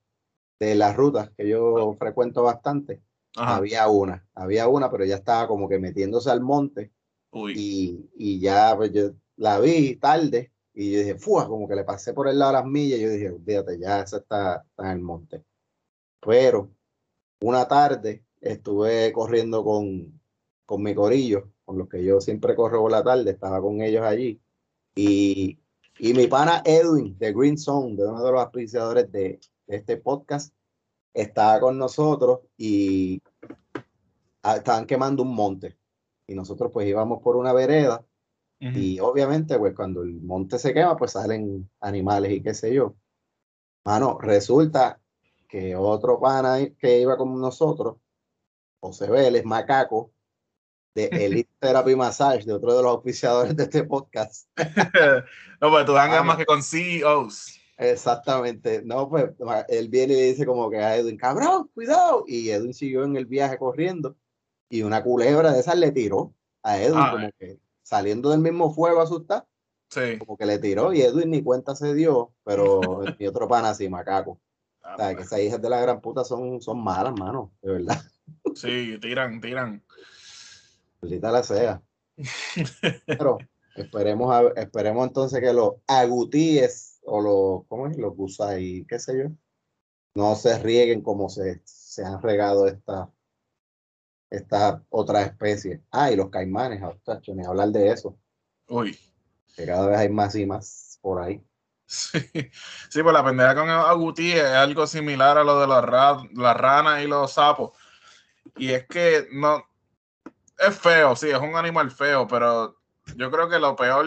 de 0.59 0.75
las 0.75 0.97
rutas 0.97 1.31
que 1.37 1.47
yo 1.49 1.95
frecuento 1.99 2.43
bastante, 2.43 3.03
Ajá. 3.37 3.57
había 3.57 3.89
una, 3.89 4.27
había 4.35 4.69
una, 4.69 4.91
pero 4.91 5.05
ya 5.05 5.17
estaba 5.17 5.47
como 5.47 5.69
que 5.69 5.79
metiéndose 5.79 6.31
al 6.31 6.41
monte 6.41 6.93
Uy. 7.31 7.53
y, 7.57 8.11
y 8.17 8.41
ya 8.41 8.75
pues 8.77 8.91
yo 8.93 9.11
la 9.37 9.61
vi 9.61 9.97
tarde 9.97 10.51
y 10.81 10.93
yo 10.93 11.01
dije, 11.01 11.15
¡fua! 11.17 11.47
Como 11.47 11.69
que 11.69 11.75
le 11.75 11.85
pasé 11.85 12.15
por 12.15 12.27
el 12.27 12.39
lado 12.39 12.53
de 12.53 12.59
las 12.59 12.67
millas 12.67 12.99
y 12.99 13.03
yo 13.03 13.11
dije, 13.11 13.39
fíjate, 13.45 13.79
ya 13.79 14.01
esa 14.01 14.17
está, 14.17 14.65
está 14.67 14.87
en 14.87 14.93
el 14.93 15.01
monte. 15.01 15.45
Pero 16.21 16.71
una 17.43 17.69
tarde 17.69 18.25
estuve 18.41 19.13
corriendo 19.13 19.63
con, 19.63 20.19
con 20.65 20.83
mi 20.83 20.95
corillo, 20.95 21.53
con 21.67 21.77
los 21.77 21.87
que 21.87 22.03
yo 22.03 22.19
siempre 22.23 22.57
corro 22.57 22.81
por 22.81 22.91
la 22.91 23.05
tarde, 23.05 23.31
estaba 23.31 23.61
con 23.61 23.83
ellos 23.83 24.03
allí. 24.03 24.41
Y, 24.95 25.59
y 25.99 26.15
mi 26.15 26.27
pana 26.29 26.63
Edwin 26.65 27.15
de 27.19 27.31
Green 27.35 27.59
Zone, 27.59 27.97
de 27.97 28.09
uno 28.09 28.25
de 28.25 28.33
los 28.33 28.41
auspiciadores 28.41 29.13
de, 29.13 29.39
este 29.67 29.99
podcast, 29.99 30.55
estaba 31.13 31.61
con 31.61 31.77
nosotros 31.77 32.41
y 32.57 33.23
estaban 34.43 34.87
quemando 34.87 35.25
un 35.25 35.35
monte. 35.35 35.77
Y 36.27 36.35
nosotros 36.35 36.71
pues 36.73 36.89
íbamos 36.89 37.21
por 37.21 37.37
una 37.37 37.53
vereda 37.53 38.03
Ujú. 38.63 38.79
y 38.79 39.01
obviamente, 39.01 39.59
pues 39.59 39.75
cuando 39.75 40.03
el 40.03 40.21
monte 40.21 40.59
se 40.59 40.75
quema, 40.75 40.97
pues 40.97 41.13
salen 41.13 41.71
animales 41.81 42.31
y 42.33 42.43
qué 42.43 42.53
sé 42.55 42.75
yo. 42.75 42.95
Mano, 43.85 44.19
resulta 44.21 45.01
que 45.49 45.75
otro 45.75 46.21
pana 46.21 46.59
que 46.79 47.01
iba 47.01 47.17
con 47.17 47.41
nosotros, 47.41 47.97
José 48.81 49.09
Vélez, 49.11 49.45
macaco, 49.45 50.13
de 50.95 51.07
Elite 51.45 51.51
Therapy 51.59 51.97
Massage, 51.97 52.45
de 52.45 52.53
otro 52.53 52.77
de 52.77 52.83
los 52.83 52.97
oficiadores 52.97 53.57
de 53.57 53.63
este 53.65 53.85
podcast. 53.85 54.49
no, 55.61 55.71
pues 55.71 55.87
tú 55.87 55.97
andas 55.97 56.21
Ah, 56.21 56.25
más 56.25 56.37
que 56.37 56.45
con 56.47 56.63
CEOs. 56.63 57.57
Exactamente. 57.79 58.83
No, 58.85 59.09
pues 59.09 59.31
él 59.69 59.89
viene 59.89 60.13
y 60.13 60.17
le 60.17 60.23
dice 60.25 60.45
como 60.45 60.69
que 60.69 60.77
a 60.79 60.97
Edwin, 60.97 61.17
cabrón, 61.17 61.71
cuidado. 61.73 62.25
Y 62.27 62.51
Edwin 62.51 62.75
siguió 62.75 63.05
en 63.05 63.17
el 63.17 63.25
viaje 63.25 63.57
corriendo 63.57 64.17
y 64.69 64.83
una 64.83 65.03
culebra 65.03 65.51
de 65.53 65.61
esas 65.61 65.77
le 65.79 65.91
tiró 65.91 66.35
a 66.63 66.77
Edwin, 66.79 67.01
Ay. 67.03 67.11
como 67.11 67.31
que 67.39 67.59
saliendo 67.91 68.31
del 68.31 68.39
mismo 68.41 68.73
fuego 68.73 69.01
asustado. 69.01 69.47
Sí. 69.93 70.19
como 70.19 70.37
que 70.37 70.47
le 70.47 70.61
tiró 70.61 70.93
y 70.93 71.03
Edwin 71.03 71.31
ni 71.31 71.43
cuenta 71.43 71.75
se 71.75 71.93
dio, 71.95 72.33
pero 72.45 72.81
mi 73.19 73.27
otro 73.27 73.49
pana 73.49 73.75
sí, 73.75 73.89
macaco. 73.89 74.41
O 74.83 74.97
sea, 74.97 75.17
que 75.17 75.23
esas 75.23 75.41
hijas 75.41 75.61
de 75.61 75.69
la 75.69 75.81
gran 75.81 76.01
puta 76.01 76.23
son, 76.25 76.63
son 76.63 76.81
malas, 76.83 77.13
mano, 77.19 77.53
de 77.61 77.73
verdad. 77.73 78.01
Sí, 78.55 78.97
tiran, 79.01 79.41
tiran. 79.41 79.83
Maldita 81.03 81.33
la 81.33 81.43
sea. 81.43 81.83
Pero 83.07 83.39
esperemos, 83.75 84.33
a- 84.33 84.61
esperemos 84.61 85.09
entonces 85.09 85.41
que 85.41 85.53
los 85.53 85.75
agutíes 85.89 87.01
o 87.05 87.21
los, 87.21 87.67
¿cómo 87.67 87.89
es? 87.89 87.97
Los 87.97 88.15
gusay, 88.15 88.85
qué 88.89 88.99
sé 89.01 89.19
yo, 89.19 89.31
no 90.15 90.37
se 90.37 90.57
rieguen 90.61 91.03
como 91.03 91.29
se, 91.29 91.61
se 91.65 92.05
han 92.05 92.23
regado 92.23 92.69
esta, 92.69 93.11
esta 94.31 94.83
otra 94.91 95.23
especie. 95.23 95.83
Ah, 95.91 96.11
y 96.11 96.17
los 96.17 96.31
caimanes, 96.31 96.81
chacho, 97.05 97.35
ni 97.35 97.45
hablar 97.45 97.69
de 97.71 97.91
eso, 97.91 98.17
Uy. 98.69 98.99
que 99.57 99.67
cada 99.67 99.87
vez 99.89 99.99
hay 99.99 100.09
más 100.09 100.35
y 100.35 100.47
más 100.47 100.99
por 101.03 101.21
ahí. 101.21 101.43
Sí, 101.87 102.21
sí, 102.89 103.03
pues 103.03 103.13
la 103.13 103.25
pendeja 103.25 103.55
con 103.55 103.69
agutí 103.69 104.33
es 104.33 104.45
algo 104.45 104.87
similar 104.87 105.37
a 105.39 105.45
lo 105.45 105.61
de 105.61 105.67
las, 105.67 105.85
ra- 105.85 106.23
las 106.35 106.57
ranas 106.57 107.03
y 107.03 107.09
los 107.09 107.33
sapos. 107.33 107.77
Y 108.57 108.71
es 108.71 108.87
que 108.87 109.29
no 109.33 109.65
es 110.59 110.79
feo, 110.79 111.17
sí, 111.17 111.31
es 111.31 111.39
un 111.39 111.57
animal 111.57 111.91
feo, 111.91 112.27
pero 112.29 112.77
yo 113.17 113.31
creo 113.31 113.49
que 113.49 113.59
lo 113.59 113.77
peor, 113.77 114.07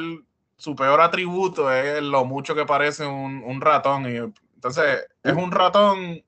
su 0.58 0.75
peor 0.75 1.01
atributo 1.01 1.72
es 1.72 2.01
lo 2.01 2.25
mucho 2.25 2.56
que 2.56 2.65
parece 2.65 3.06
un, 3.06 3.44
un 3.44 3.62
ratón. 3.62 4.06
Y 4.06 4.18
entonces 4.56 5.06
es 5.24 5.34
un 5.34 5.51
ratón 5.51 6.24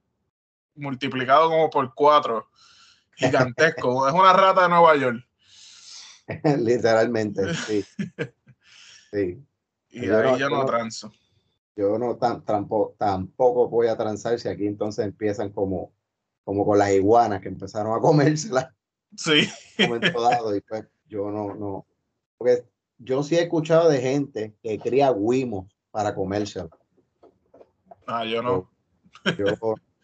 multiplicado 0.75 1.49
como 1.49 1.69
por 1.69 1.93
cuatro, 1.93 2.49
gigantesco. 3.15 4.07
es 4.07 4.13
una 4.13 4.33
rata 4.33 4.63
de 4.63 4.69
Nueva 4.69 4.95
York. 4.97 5.23
Literalmente, 6.59 7.53
sí. 7.53 7.85
Sí. 9.11 9.43
Y 9.89 10.05
Yo 10.07 10.17
ahí 10.17 10.31
no- 10.31 10.37
yo 10.37 10.49
no 10.49 10.57
no- 10.59 10.65
transo. 10.65 11.11
Yo 11.77 11.97
no 11.99 12.15
tan, 12.15 12.43
tampoco, 12.45 12.95
tampoco 12.97 13.67
voy 13.67 13.87
a 13.87 13.97
transar 13.97 14.39
si 14.39 14.47
aquí 14.47 14.65
entonces 14.65 15.05
empiezan 15.05 15.51
como, 15.51 15.91
como 16.45 16.65
con 16.65 16.77
las 16.77 16.91
iguanas 16.91 17.41
que 17.41 17.49
empezaron 17.49 17.93
a 17.93 17.99
comérselas 17.99 18.69
Sí, 19.17 19.49
dado 20.13 20.55
y 20.55 20.61
pues 20.61 20.85
yo 21.07 21.29
no, 21.31 21.53
no. 21.53 21.85
Porque 22.37 22.65
yo 22.97 23.23
sí 23.23 23.35
he 23.35 23.41
escuchado 23.43 23.89
de 23.89 23.99
gente 24.01 24.55
que 24.63 24.79
cría 24.79 25.11
guimos 25.13 25.67
para 25.91 26.15
comérselas. 26.15 26.69
ah, 28.07 28.25
yo 28.25 28.41
no. 28.41 28.69
Yo 29.37 29.45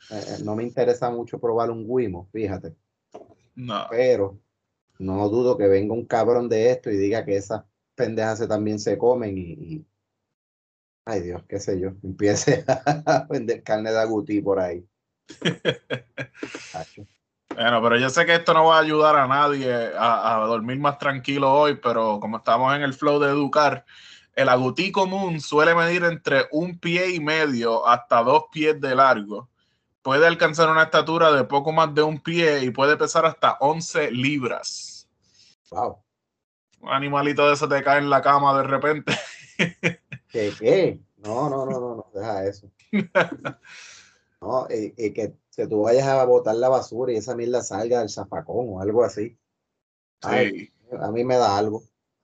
eh, 0.09 0.37
no 0.43 0.55
me 0.55 0.63
interesa 0.63 1.09
mucho 1.09 1.39
probar 1.39 1.69
un 1.71 1.87
guimo, 1.87 2.27
fíjate, 2.33 2.75
No. 3.55 3.87
pero 3.89 4.39
no 4.99 5.27
dudo 5.29 5.57
que 5.57 5.67
venga 5.67 5.93
un 5.93 6.05
cabrón 6.05 6.47
de 6.49 6.71
esto 6.71 6.89
y 6.89 6.97
diga 6.97 7.25
que 7.25 7.35
esas 7.37 7.63
pendejas 7.95 8.47
también 8.47 8.79
se 8.79 8.97
comen 8.97 9.37
y, 9.37 9.41
y- 9.41 9.85
ay 11.05 11.21
Dios, 11.21 11.43
qué 11.47 11.59
sé 11.59 11.79
yo, 11.79 11.89
empiece 12.03 12.63
a 12.67 13.27
vender 13.29 13.63
carne 13.63 13.91
de 13.91 13.99
agutí 13.99 14.41
por 14.41 14.59
ahí. 14.59 14.85
Bueno, 17.53 17.81
pero 17.83 17.97
yo 17.97 18.09
sé 18.09 18.25
que 18.25 18.35
esto 18.35 18.53
no 18.53 18.65
va 18.65 18.77
a 18.77 18.81
ayudar 18.81 19.15
a 19.17 19.27
nadie 19.27 19.73
a, 19.97 20.41
a 20.41 20.47
dormir 20.47 20.79
más 20.79 20.97
tranquilo 20.97 21.51
hoy, 21.53 21.75
pero 21.83 22.19
como 22.21 22.37
estamos 22.37 22.73
en 22.73 22.81
el 22.81 22.93
flow 22.93 23.19
de 23.19 23.27
educar, 23.29 23.85
el 24.35 24.47
agutí 24.47 24.91
común 24.91 25.41
suele 25.41 25.75
medir 25.75 26.05
entre 26.05 26.45
un 26.51 26.79
pie 26.79 27.11
y 27.13 27.19
medio 27.19 27.85
hasta 27.85 28.23
dos 28.23 28.45
pies 28.53 28.79
de 28.79 28.95
largo. 28.95 29.49
Puede 30.01 30.25
alcanzar 30.27 30.69
una 30.69 30.83
estatura 30.83 31.31
de 31.31 31.43
poco 31.43 31.71
más 31.71 31.93
de 31.93 32.01
un 32.03 32.19
pie 32.19 32.63
y 32.63 32.71
puede 32.71 32.97
pesar 32.97 33.25
hasta 33.25 33.57
11 33.59 34.11
libras. 34.11 35.07
Wow. 35.69 35.97
Un 36.79 36.89
animalito 36.89 37.47
de 37.47 37.53
eso 37.53 37.67
te 37.69 37.83
cae 37.83 37.99
en 37.99 38.09
la 38.09 38.21
cama 38.21 38.57
de 38.57 38.63
repente. 38.63 39.13
¿Qué, 40.27 40.53
qué? 40.59 40.99
No, 41.17 41.49
no, 41.49 41.65
no, 41.65 41.79
no, 41.79 41.95
no, 41.95 42.07
deja 42.13 42.45
eso. 42.45 42.71
No, 44.41 44.65
y, 44.71 44.91
y 44.97 45.13
que, 45.13 45.35
que 45.55 45.67
tú 45.67 45.83
vayas 45.83 46.07
a 46.07 46.25
botar 46.25 46.55
la 46.55 46.67
basura 46.67 47.13
y 47.13 47.17
esa 47.17 47.35
mierda 47.35 47.61
salga 47.61 47.99
del 47.99 48.09
zafacón 48.09 48.65
o 48.69 48.81
algo 48.81 49.03
así. 49.03 49.37
Ay, 50.23 50.49
Sí. 50.49 50.97
a 50.99 51.11
mí 51.11 51.23
me 51.23 51.37
da 51.37 51.59
algo. 51.59 51.83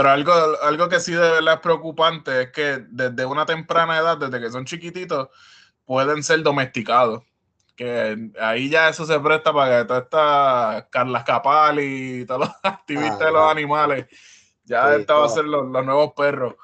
Pero 0.00 0.12
algo, 0.12 0.32
algo 0.62 0.88
que 0.88 0.98
sí 0.98 1.12
de 1.12 1.18
verdad 1.18 1.56
es 1.56 1.60
preocupante 1.60 2.44
es 2.44 2.50
que 2.52 2.86
desde 2.88 3.26
una 3.26 3.44
temprana 3.44 3.98
edad, 3.98 4.16
desde 4.16 4.40
que 4.40 4.50
son 4.50 4.64
chiquititos, 4.64 5.28
pueden 5.84 6.22
ser 6.22 6.42
domesticados. 6.42 7.22
Que 7.76 8.30
ahí 8.40 8.70
ya 8.70 8.88
eso 8.88 9.04
se 9.04 9.20
presta 9.20 9.52
para 9.52 9.82
que 9.82 9.88
toda 9.88 10.00
esta 10.00 10.88
Carla 10.90 11.22
Capal 11.22 11.80
y 11.80 12.24
todos 12.24 12.40
los 12.40 12.50
activistas 12.62 13.20
Ah, 13.20 13.24
de 13.26 13.32
los 13.32 13.50
animales, 13.50 14.06
ya 14.64 14.96
Sí, 14.96 15.04
a 15.06 15.28
ser 15.28 15.44
los, 15.44 15.68
los 15.68 15.84
nuevos 15.84 16.14
perros. 16.14 16.54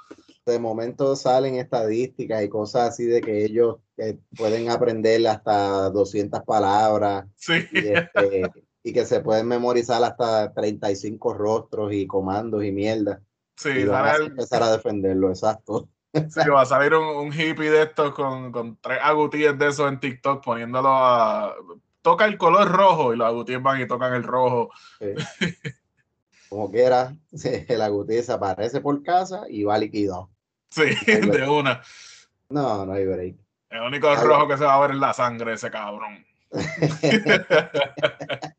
De 0.47 0.59
momento 0.59 1.15
salen 1.15 1.57
estadísticas 1.57 2.43
y 2.43 2.49
cosas 2.49 2.89
así 2.89 3.05
de 3.05 3.21
que 3.21 3.45
ellos 3.45 3.77
eh, 3.99 4.19
pueden 4.35 4.71
aprender 4.71 5.29
hasta 5.29 5.91
200 5.91 6.41
palabras 6.43 7.27
Sí, 7.35 7.67
y, 7.71 7.89
este, 7.89 8.51
y 8.83 8.95
que 8.95 9.05
se 9.05 9.21
pueden 9.21 9.47
memorizar 9.47 10.03
hasta 10.03 10.55
35 10.55 11.35
rostros 11.35 11.93
y 11.93 12.07
comandos 12.07 12.65
y 12.65 12.73
mierda. 12.73 13.21
Sí, 13.57 13.71
y 13.71 13.85
van 13.85 14.07
a 14.07 14.17
empezar 14.17 14.63
a 14.63 14.73
defenderlo, 14.73 15.31
exacto. 15.31 15.89
sí, 16.13 16.49
va 16.49 16.63
a 16.63 16.67
salir 16.67 16.95
un, 16.95 17.05
un 17.05 17.33
hippie 17.33 17.71
de 17.71 17.83
estos 17.83 18.15
con, 18.15 18.53
con 18.53 18.79
tres 18.81 18.99
agutíes 19.03 19.59
de 19.59 19.69
esos 19.69 19.91
en 19.91 20.01
TikTok 20.01 20.45
poniéndolo 20.45 20.89
a. 20.89 21.55
Toca 22.03 22.27
el 22.27 22.39
color 22.39 22.71
rojo 22.71 23.13
y 23.13 23.17
los 23.17 23.27
agutíes 23.27 23.61
van 23.61 23.81
y 23.81 23.87
tocan 23.87 24.15
el 24.15 24.23
rojo. 24.23 24.71
Como 26.49 26.71
quiera, 26.71 27.17
el 27.69 27.83
agutí 27.83 28.15
desaparece 28.15 28.81
por 28.81 29.03
casa 29.03 29.43
y 29.49 29.65
va 29.65 29.77
liquidado. 29.77 30.31
Sí, 30.71 30.85
de 31.07 31.49
una. 31.49 31.83
No, 32.49 32.87
no 32.87 32.93
hay 32.93 33.05
break. 33.05 33.37
El 33.71 33.81
único 33.81 34.15
rojo 34.15 34.47
que 34.47 34.57
se 34.57 34.65
va 34.65 34.75
a 34.75 34.81
ver 34.81 34.93
es 34.93 34.99
la 34.99 35.13
sangre 35.13 35.51
de 35.51 35.57
ese 35.57 35.71
cabrón. 35.71 36.25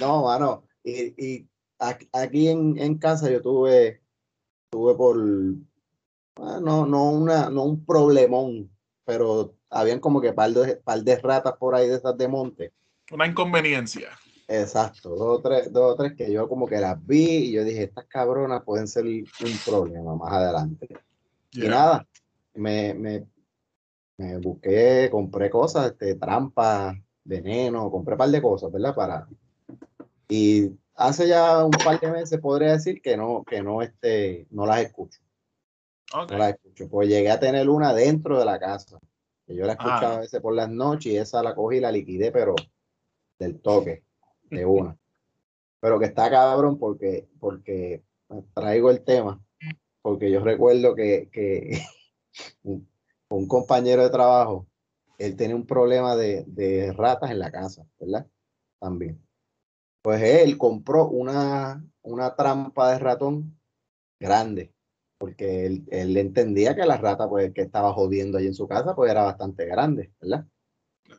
No, 0.00 0.22
mano. 0.22 0.64
Y, 0.82 1.46
aquí 2.12 2.48
en, 2.48 2.78
en 2.78 2.98
casa 2.98 3.30
yo 3.30 3.40
tuve, 3.42 4.00
tuve 4.70 4.94
por, 4.94 5.16
ah, 6.36 6.60
no, 6.62 6.86
no, 6.86 7.10
una, 7.10 7.50
no 7.50 7.64
un 7.64 7.84
problemón, 7.84 8.70
pero 9.04 9.54
habían 9.70 10.00
como 10.00 10.20
que 10.20 10.32
par 10.32 10.50
de, 10.50 10.76
par 10.76 11.02
de 11.02 11.16
ratas 11.16 11.54
por 11.58 11.74
ahí 11.74 11.88
de 11.88 11.96
esas 11.96 12.16
de 12.16 12.28
monte. 12.28 12.72
Una 13.12 13.26
inconveniencia. 13.26 14.08
Exacto, 14.46 15.10
dos 15.10 15.38
o 15.38 15.40
tres, 15.40 15.72
dos 15.72 15.92
o 15.92 15.96
tres 15.96 16.14
que 16.14 16.30
yo 16.30 16.48
como 16.48 16.66
que 16.66 16.78
las 16.78 17.04
vi 17.06 17.48
y 17.48 17.52
yo 17.52 17.64
dije, 17.64 17.84
estas 17.84 18.06
cabronas 18.06 18.62
pueden 18.62 18.86
ser 18.86 19.04
un 19.04 19.24
problema 19.64 20.14
más 20.16 20.32
adelante. 20.32 20.88
Y 21.52 21.60
Yeah. 21.60 21.70
nada, 21.70 22.08
me, 22.54 22.94
me, 22.94 23.26
me 24.18 24.38
busqué, 24.38 25.08
compré 25.10 25.48
cosas, 25.48 25.92
este, 25.92 26.16
trampas, 26.16 26.96
veneno, 27.22 27.90
compré 27.92 28.14
un 28.14 28.18
par 28.18 28.28
de 28.28 28.42
cosas, 28.42 28.72
¿verdad? 28.72 28.94
Para, 28.94 29.28
y 30.28 30.70
hace 30.94 31.28
ya 31.28 31.64
un 31.64 31.70
par 31.70 32.00
de 32.00 32.10
meses 32.10 32.40
podría 32.40 32.72
decir 32.72 33.00
que 33.02 33.16
no, 33.16 33.44
que 33.44 33.62
no, 33.62 33.82
este, 33.82 34.46
no 34.50 34.66
las 34.66 34.80
escucho, 34.80 35.20
no 36.14 36.26
las 36.38 36.54
escucho. 36.54 36.88
Pues 36.88 37.08
llegué 37.08 37.30
a 37.30 37.40
tener 37.40 37.68
una 37.68 37.92
dentro 37.92 38.38
de 38.38 38.44
la 38.44 38.58
casa, 38.58 38.98
que 39.46 39.54
yo 39.54 39.66
la 39.66 39.72
escuchaba 39.72 40.12
Ah. 40.12 40.16
a 40.16 40.20
veces 40.20 40.40
por 40.40 40.54
las 40.54 40.68
noches 40.70 41.12
y 41.12 41.16
esa 41.16 41.42
la 41.42 41.54
cogí 41.54 41.76
y 41.78 41.80
la 41.80 41.92
liquidé, 41.92 42.30
pero 42.32 42.54
del 43.38 43.60
toque, 43.60 44.04
de 44.50 44.64
una. 44.66 44.96
Pero 45.80 45.98
que 45.98 46.06
está 46.06 46.30
cabrón 46.30 46.78
porque, 46.78 47.28
porque 47.38 48.02
traigo 48.54 48.90
el 48.90 49.02
tema, 49.04 49.42
porque 50.02 50.30
yo 50.30 50.40
recuerdo 50.42 50.94
que, 50.94 51.28
que 51.30 51.78
un, 52.62 52.88
un 53.28 53.48
compañero 53.48 54.02
de 54.02 54.10
trabajo, 54.10 54.66
él 55.18 55.36
tenía 55.36 55.54
un 55.56 55.66
problema 55.66 56.16
de, 56.16 56.44
de 56.46 56.92
ratas 56.92 57.30
en 57.30 57.38
la 57.38 57.50
casa, 57.50 57.86
¿verdad? 58.00 58.26
También. 58.80 59.20
Pues 60.04 60.20
él 60.22 60.58
compró 60.58 61.08
una, 61.08 61.82
una 62.02 62.36
trampa 62.36 62.92
de 62.92 62.98
ratón 62.98 63.58
grande, 64.20 64.70
porque 65.16 65.64
él, 65.64 65.86
él 65.90 66.14
entendía 66.18 66.76
que 66.76 66.84
la 66.84 66.98
rata 66.98 67.26
pues, 67.26 67.54
que 67.54 67.62
estaba 67.62 67.90
jodiendo 67.94 68.36
ahí 68.36 68.46
en 68.46 68.52
su 68.52 68.68
casa 68.68 68.94
pues 68.94 69.10
era 69.10 69.22
bastante 69.22 69.64
grande, 69.64 70.12
¿verdad? 70.20 70.44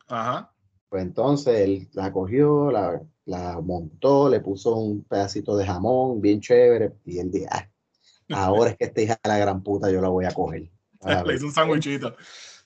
Ajá. 0.06 0.54
Pues 0.88 1.02
entonces 1.02 1.58
él 1.62 1.88
la 1.94 2.12
cogió, 2.12 2.70
la, 2.70 3.02
la 3.24 3.60
montó, 3.60 4.28
le 4.28 4.38
puso 4.38 4.76
un 4.76 5.02
pedacito 5.02 5.56
de 5.56 5.66
jamón 5.66 6.20
bien 6.20 6.40
chévere 6.40 6.92
y 7.04 7.18
él 7.18 7.32
dijo, 7.32 7.48
"Ah, 7.50 7.68
ahora 8.34 8.70
es 8.70 8.76
que 8.76 8.84
esta 8.84 9.00
hija 9.00 9.18
de 9.20 9.28
la 9.28 9.38
gran 9.38 9.64
puta 9.64 9.90
yo 9.90 10.00
la 10.00 10.10
voy 10.10 10.26
a 10.26 10.30
coger. 10.30 10.70
A 11.00 11.24
Le 11.24 11.34
hice 11.34 11.44
un 11.44 11.52
sándwichito. 11.52 12.14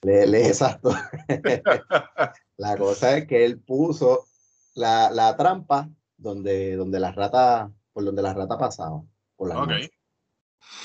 le- 0.02 0.26
le- 0.26 0.48
exacto. 0.48 0.90
la 2.58 2.76
cosa 2.76 3.16
es 3.16 3.26
que 3.26 3.42
él 3.42 3.58
puso 3.58 4.26
la, 4.74 5.10
la 5.10 5.34
trampa 5.34 5.88
donde, 6.20 6.76
donde 6.76 7.00
la 7.00 7.12
rata, 7.12 7.72
por 7.92 8.04
donde 8.04 8.22
la 8.22 8.34
rata 8.34 8.58
pasaba. 8.58 9.02
Por 9.36 9.48
la. 9.48 9.90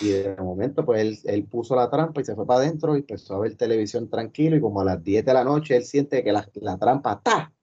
Y 0.02 0.10
de 0.10 0.36
momento, 0.38 0.86
pues 0.86 1.02
él, 1.02 1.20
él 1.26 1.46
puso 1.46 1.76
la 1.76 1.90
trampa 1.90 2.22
y 2.22 2.26
se 2.26 2.36
fue 2.36 2.48
para 2.48 2.62
adentro 2.62 2.96
y 2.96 3.00
empezó 3.00 3.36
a 3.36 3.40
ver 3.40 3.56
televisión 3.56 4.10
tranquilo. 4.10 4.56
Y 4.56 4.62
como 4.62 4.82
a 4.82 4.86
las 4.86 5.04
10 5.04 5.26
de 5.26 5.34
la 5.34 5.44
noche, 5.44 5.76
él 5.76 5.84
siente 5.84 6.24
que 6.24 6.32
la, 6.32 6.50
la 6.56 6.78
trampa 6.78 7.22
¡ta! 7.22 7.54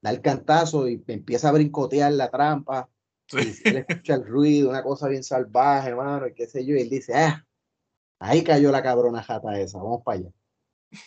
da 0.00 0.10
el 0.10 0.20
cantazo 0.20 0.88
y 0.88 1.02
empieza 1.08 1.48
a 1.48 1.52
brincotear 1.52 2.12
la 2.12 2.30
trampa. 2.30 2.88
Sí. 3.28 3.54
Y 3.64 3.68
él 3.68 3.84
escucha 3.88 4.14
el 4.14 4.24
ruido, 4.24 4.70
una 4.70 4.82
cosa 4.82 5.08
bien 5.08 5.24
salvaje, 5.24 5.94
mano, 5.94 6.28
y 6.28 6.34
qué 6.34 6.46
sé 6.46 6.64
yo. 6.64 6.76
Y 6.76 6.82
él 6.82 6.88
dice, 6.88 7.14
ah, 7.14 7.44
ahí 8.20 8.44
cayó 8.44 8.70
la 8.70 8.82
cabrona 8.82 9.22
jata 9.22 9.58
esa, 9.58 9.78
vamos 9.78 10.02
para 10.04 10.18
allá. 10.18 10.30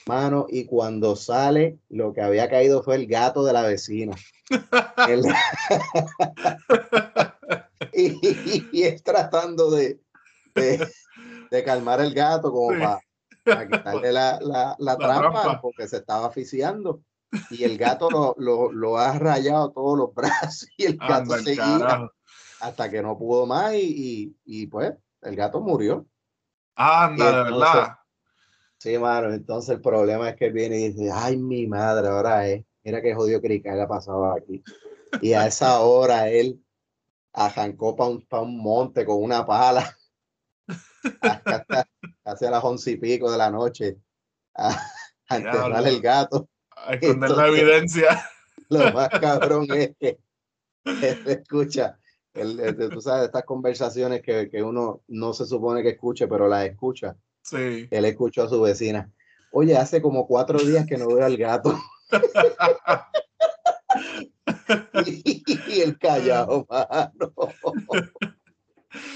Mano, 0.07 0.45
y 0.49 0.65
cuando 0.65 1.15
sale, 1.15 1.79
lo 1.89 2.13
que 2.13 2.21
había 2.21 2.49
caído 2.49 2.83
fue 2.83 2.95
el 2.95 3.07
gato 3.07 3.43
de 3.43 3.53
la 3.53 3.63
vecina. 3.63 4.15
Y, 7.93 8.67
y 8.71 8.83
él 8.83 9.01
tratando 9.03 9.71
de, 9.71 9.99
de, 10.55 10.87
de 11.49 11.63
calmar 11.63 12.01
el 12.01 12.13
gato 12.13 12.51
como 12.51 12.73
Sí. 12.73 12.79
para, 13.43 13.67
quitarle 13.67 14.11
la, 14.11 14.39
la, 14.41 14.75
la 14.77 14.97
trampa, 14.97 15.41
trampa. 15.41 15.61
porque 15.61 15.87
se 15.87 15.97
estaba 15.97 16.27
asfixiando. 16.27 17.01
Y 17.51 17.63
el 17.63 17.77
gato 17.77 18.09
lo, 18.09 18.35
lo, 18.37 18.71
lo 18.71 18.97
ha 18.97 19.17
rayado 19.17 19.71
todos 19.71 19.97
los 19.97 20.13
brazos 20.13 20.67
y 20.77 20.85
el 20.85 20.97
gato 20.97 21.33
Anda 21.33 21.37
seguía 21.39 21.79
carajo. 21.79 22.11
hasta 22.61 22.89
que 22.89 23.01
no 23.01 23.17
pudo 23.17 23.45
más 23.45 23.73
y, 23.75 24.35
y, 24.45 24.67
pues 24.67 24.93
el 25.21 25.35
gato 25.35 25.61
murió. 25.61 26.05
Anda, 26.75 27.43
de 27.45 27.51
verdad. 27.51 27.95
Sí, 28.79 28.97
mano, 28.97 29.33
entonces 29.33 29.75
el 29.75 29.81
problema 29.81 30.29
es 30.29 30.35
que 30.37 30.45
él 30.45 30.53
viene 30.53 30.79
y 30.79 30.89
dice, 30.93 31.11
ay, 31.13 31.35
mi 31.37 31.67
madre, 31.67 32.07
ahora 32.07 32.47
es, 32.47 32.63
mira 32.83 33.01
qué 33.01 33.13
jodido 33.13 33.41
crical 33.41 33.79
ha 33.81 33.87
pasado 33.87 34.31
aquí. 34.31 34.63
Y 35.21 35.33
a 35.33 35.47
esa 35.47 35.81
hora 35.81 36.29
él 36.29 36.63
arrancó 37.33 37.95
para 37.95 38.09
un, 38.11 38.25
pa' 38.25 38.41
un 38.41 38.57
monte 38.57 39.05
con 39.05 39.21
una 39.21 39.45
pala 39.45 39.97
hasta, 41.21 41.87
hacia 42.23 42.51
las 42.51 42.63
once 42.63 42.91
y 42.91 42.97
pico 42.97 43.29
de 43.29 43.37
la 43.37 43.51
noche 43.51 43.97
a, 44.55 44.69
a 45.27 45.35
enterrar 45.35 45.85
el 45.85 46.01
gato. 46.01 46.47
A 46.75 46.93
esconder 46.93 47.31
la 47.31 47.47
evidencia. 47.47 48.23
Lo 48.69 48.93
más 48.93 49.09
cabrón 49.19 49.65
es 49.71 49.95
que 49.99 50.19
él 50.85 51.21
escucha, 51.25 51.99
él- 52.33 52.89
tú 52.93 53.01
sabes, 53.01 53.25
estas 53.25 53.43
conversaciones 53.43 54.21
que, 54.21 54.49
que 54.49 54.63
uno 54.63 55.01
no 55.07 55.33
se 55.33 55.45
supone 55.45 55.83
que 55.83 55.89
escuche, 55.89 56.27
pero 56.29 56.47
las 56.47 56.65
escucha. 56.65 57.17
Sí. 57.49 57.87
Él 57.89 58.05
escuchó 58.05 58.43
a 58.43 58.49
su 58.49 58.61
vecina. 58.61 59.11
Oye, 59.51 59.75
hace 59.75 60.01
como 60.01 60.27
cuatro 60.27 60.59
días 60.59 60.85
que 60.85 60.97
no 60.97 61.07
veo 61.07 61.25
al 61.25 61.37
gato. 61.37 61.77
y 65.15 65.81
el 65.81 65.97
callado, 65.97 66.67
mano. 66.69 67.33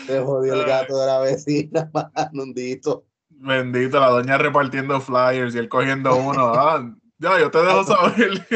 Se 0.06 0.20
jodió 0.20 0.54
el 0.54 0.66
gato 0.66 0.98
de 1.00 1.06
la 1.06 1.20
vecina, 1.20 1.90
mano, 1.94 2.44
hundito. 2.44 3.06
Bendito, 3.30 4.00
la 4.00 4.10
doña 4.10 4.38
repartiendo 4.38 5.02
flyers 5.02 5.54
y 5.56 5.58
él 5.58 5.70
cogiendo 5.70 6.16
uno. 6.16 6.54
Ah, 6.54 6.96
ya, 7.18 7.40
yo 7.40 7.52
te 7.52 7.60
dejo 7.60 7.84
saber. 7.84 8.48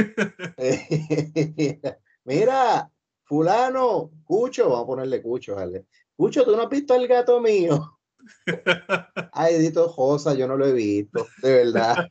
Mira, 2.25 2.89
fulano, 3.23 4.11
Cucho, 4.23 4.69
vamos 4.69 4.83
a 4.83 4.87
ponerle 4.87 5.21
Cucho, 5.21 5.55
¿vale? 5.55 5.85
Cucho, 6.15 6.43
¿tú 6.43 6.55
no 6.55 6.63
has 6.63 6.69
visto 6.69 6.93
al 6.93 7.07
gato 7.07 7.41
mío? 7.41 7.96
Ay, 9.33 9.57
Dito 9.59 9.87
Josa, 9.89 10.33
yo 10.33 10.47
no 10.47 10.57
lo 10.57 10.65
he 10.65 10.73
visto, 10.73 11.27
de 11.41 11.63
verdad. 11.65 12.07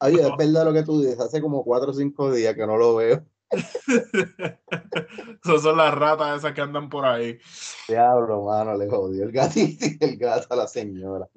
Oye, 0.00 0.20
es 0.20 0.36
verdad 0.36 0.64
lo 0.64 0.72
que 0.72 0.82
tú 0.82 1.00
dices, 1.00 1.20
hace 1.20 1.40
como 1.40 1.64
cuatro 1.64 1.90
o 1.90 1.94
cinco 1.94 2.32
días 2.32 2.54
que 2.54 2.66
no 2.66 2.76
lo 2.76 2.96
veo. 2.96 3.24
Esas 5.44 5.62
son 5.62 5.76
las 5.76 5.94
ratas 5.94 6.38
esas 6.38 6.52
que 6.52 6.60
andan 6.60 6.88
por 6.88 7.04
ahí. 7.06 7.38
Diablo, 7.88 8.42
mano, 8.44 8.76
le 8.76 8.88
jodió 8.88 9.24
el 9.24 9.32
gatito 9.32 9.86
y 9.86 9.96
el 10.04 10.16
gato 10.16 10.46
a 10.50 10.56
la 10.56 10.66
señora. 10.66 11.28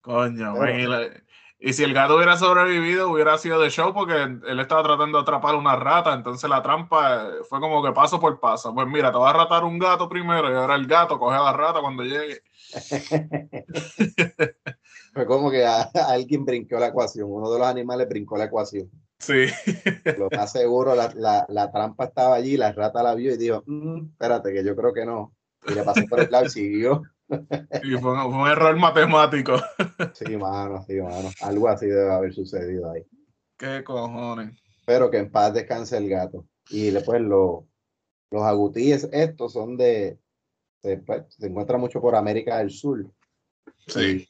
Coño, 0.00 0.54
Pero- 0.54 0.60
man, 0.60 0.80
y, 0.80 0.86
la- 0.86 1.10
y 1.58 1.72
si 1.72 1.82
el 1.84 1.94
gato 1.94 2.16
hubiera 2.16 2.36
sobrevivido, 2.36 3.10
hubiera 3.10 3.38
sido 3.38 3.58
de 3.60 3.70
show 3.70 3.92
porque 3.94 4.14
él 4.22 4.60
estaba 4.60 4.82
tratando 4.82 5.18
de 5.18 5.22
atrapar 5.22 5.54
una 5.54 5.74
rata, 5.76 6.12
entonces 6.14 6.48
la 6.50 6.62
trampa 6.62 7.28
eh, 7.28 7.30
fue 7.48 7.60
como 7.60 7.82
que 7.82 7.92
paso 7.92 8.20
por 8.20 8.38
paso. 8.38 8.74
Pues 8.74 8.86
mira, 8.86 9.10
te 9.10 9.18
va 9.18 9.30
a 9.30 9.32
ratar 9.32 9.64
un 9.64 9.78
gato 9.78 10.08
primero 10.08 10.50
y 10.50 10.54
ahora 10.54 10.74
el 10.74 10.86
gato 10.86 11.18
coge 11.18 11.36
a 11.36 11.42
la 11.42 11.52
rata 11.52 11.80
cuando 11.80 12.02
llegue. 12.04 12.40
Fue 15.12 15.24
como 15.26 15.50
que 15.50 15.64
a- 15.64 15.90
a 15.94 16.10
alguien 16.12 16.44
brincó 16.44 16.78
la 16.78 16.88
ecuación, 16.88 17.28
uno 17.30 17.50
de 17.50 17.58
los 17.58 17.66
animales 17.68 18.06
brincó 18.08 18.36
la 18.36 18.44
ecuación. 18.44 18.90
Sí, 19.18 19.46
Lo 20.18 20.28
más 20.30 20.52
seguro, 20.52 20.94
la, 20.94 21.10
la- 21.14 21.46
la 21.48 21.70
trampa 21.72 22.04
estaba 22.04 22.34
allí, 22.34 22.58
la 22.58 22.72
rata 22.72 23.02
la 23.02 23.14
vio 23.14 23.32
y 23.32 23.38
dijo, 23.38 23.62
"Mm, 23.66 24.10
espérate, 24.12 24.52
que 24.52 24.62
yo 24.62 24.76
creo 24.76 24.92
que 24.92 25.06
no. 25.06 25.32
Y 25.66 25.72
le 25.74 25.82
pasó 25.84 26.02
por 26.08 26.20
el 26.20 26.30
lado 26.30 26.44
y 26.44 26.50
siguió. 26.50 27.02
Fue, 27.28 28.12
un- 28.12 28.32
fue 28.32 28.42
un 28.42 28.48
error 28.48 28.76
matemático. 28.78 29.56
Sí, 30.14 30.36
mano, 30.36 30.82
sí, 30.86 30.94
mano. 30.94 31.30
Algo 31.40 31.68
así 31.68 31.86
debe 31.86 32.12
haber 32.12 32.32
sucedido 32.34 32.90
ahí. 32.90 33.02
¿Qué 33.56 33.82
cojones? 33.84 34.56
Pero 34.84 35.10
que 35.10 35.18
en 35.18 35.30
paz 35.30 35.52
descanse 35.54 35.96
el 35.96 36.08
gato. 36.08 36.46
Y 36.70 36.90
después 36.90 37.20
lo- 37.20 37.66
los 38.30 38.42
agutíes 38.42 39.08
estos 39.12 39.52
son 39.52 39.76
de, 39.76 40.18
se, 40.82 40.98
pues, 40.98 41.22
se 41.30 41.46
encuentran 41.46 41.80
mucho 41.80 42.00
por 42.00 42.14
América 42.16 42.58
del 42.58 42.70
Sur. 42.70 43.06
Sí. 43.86 44.28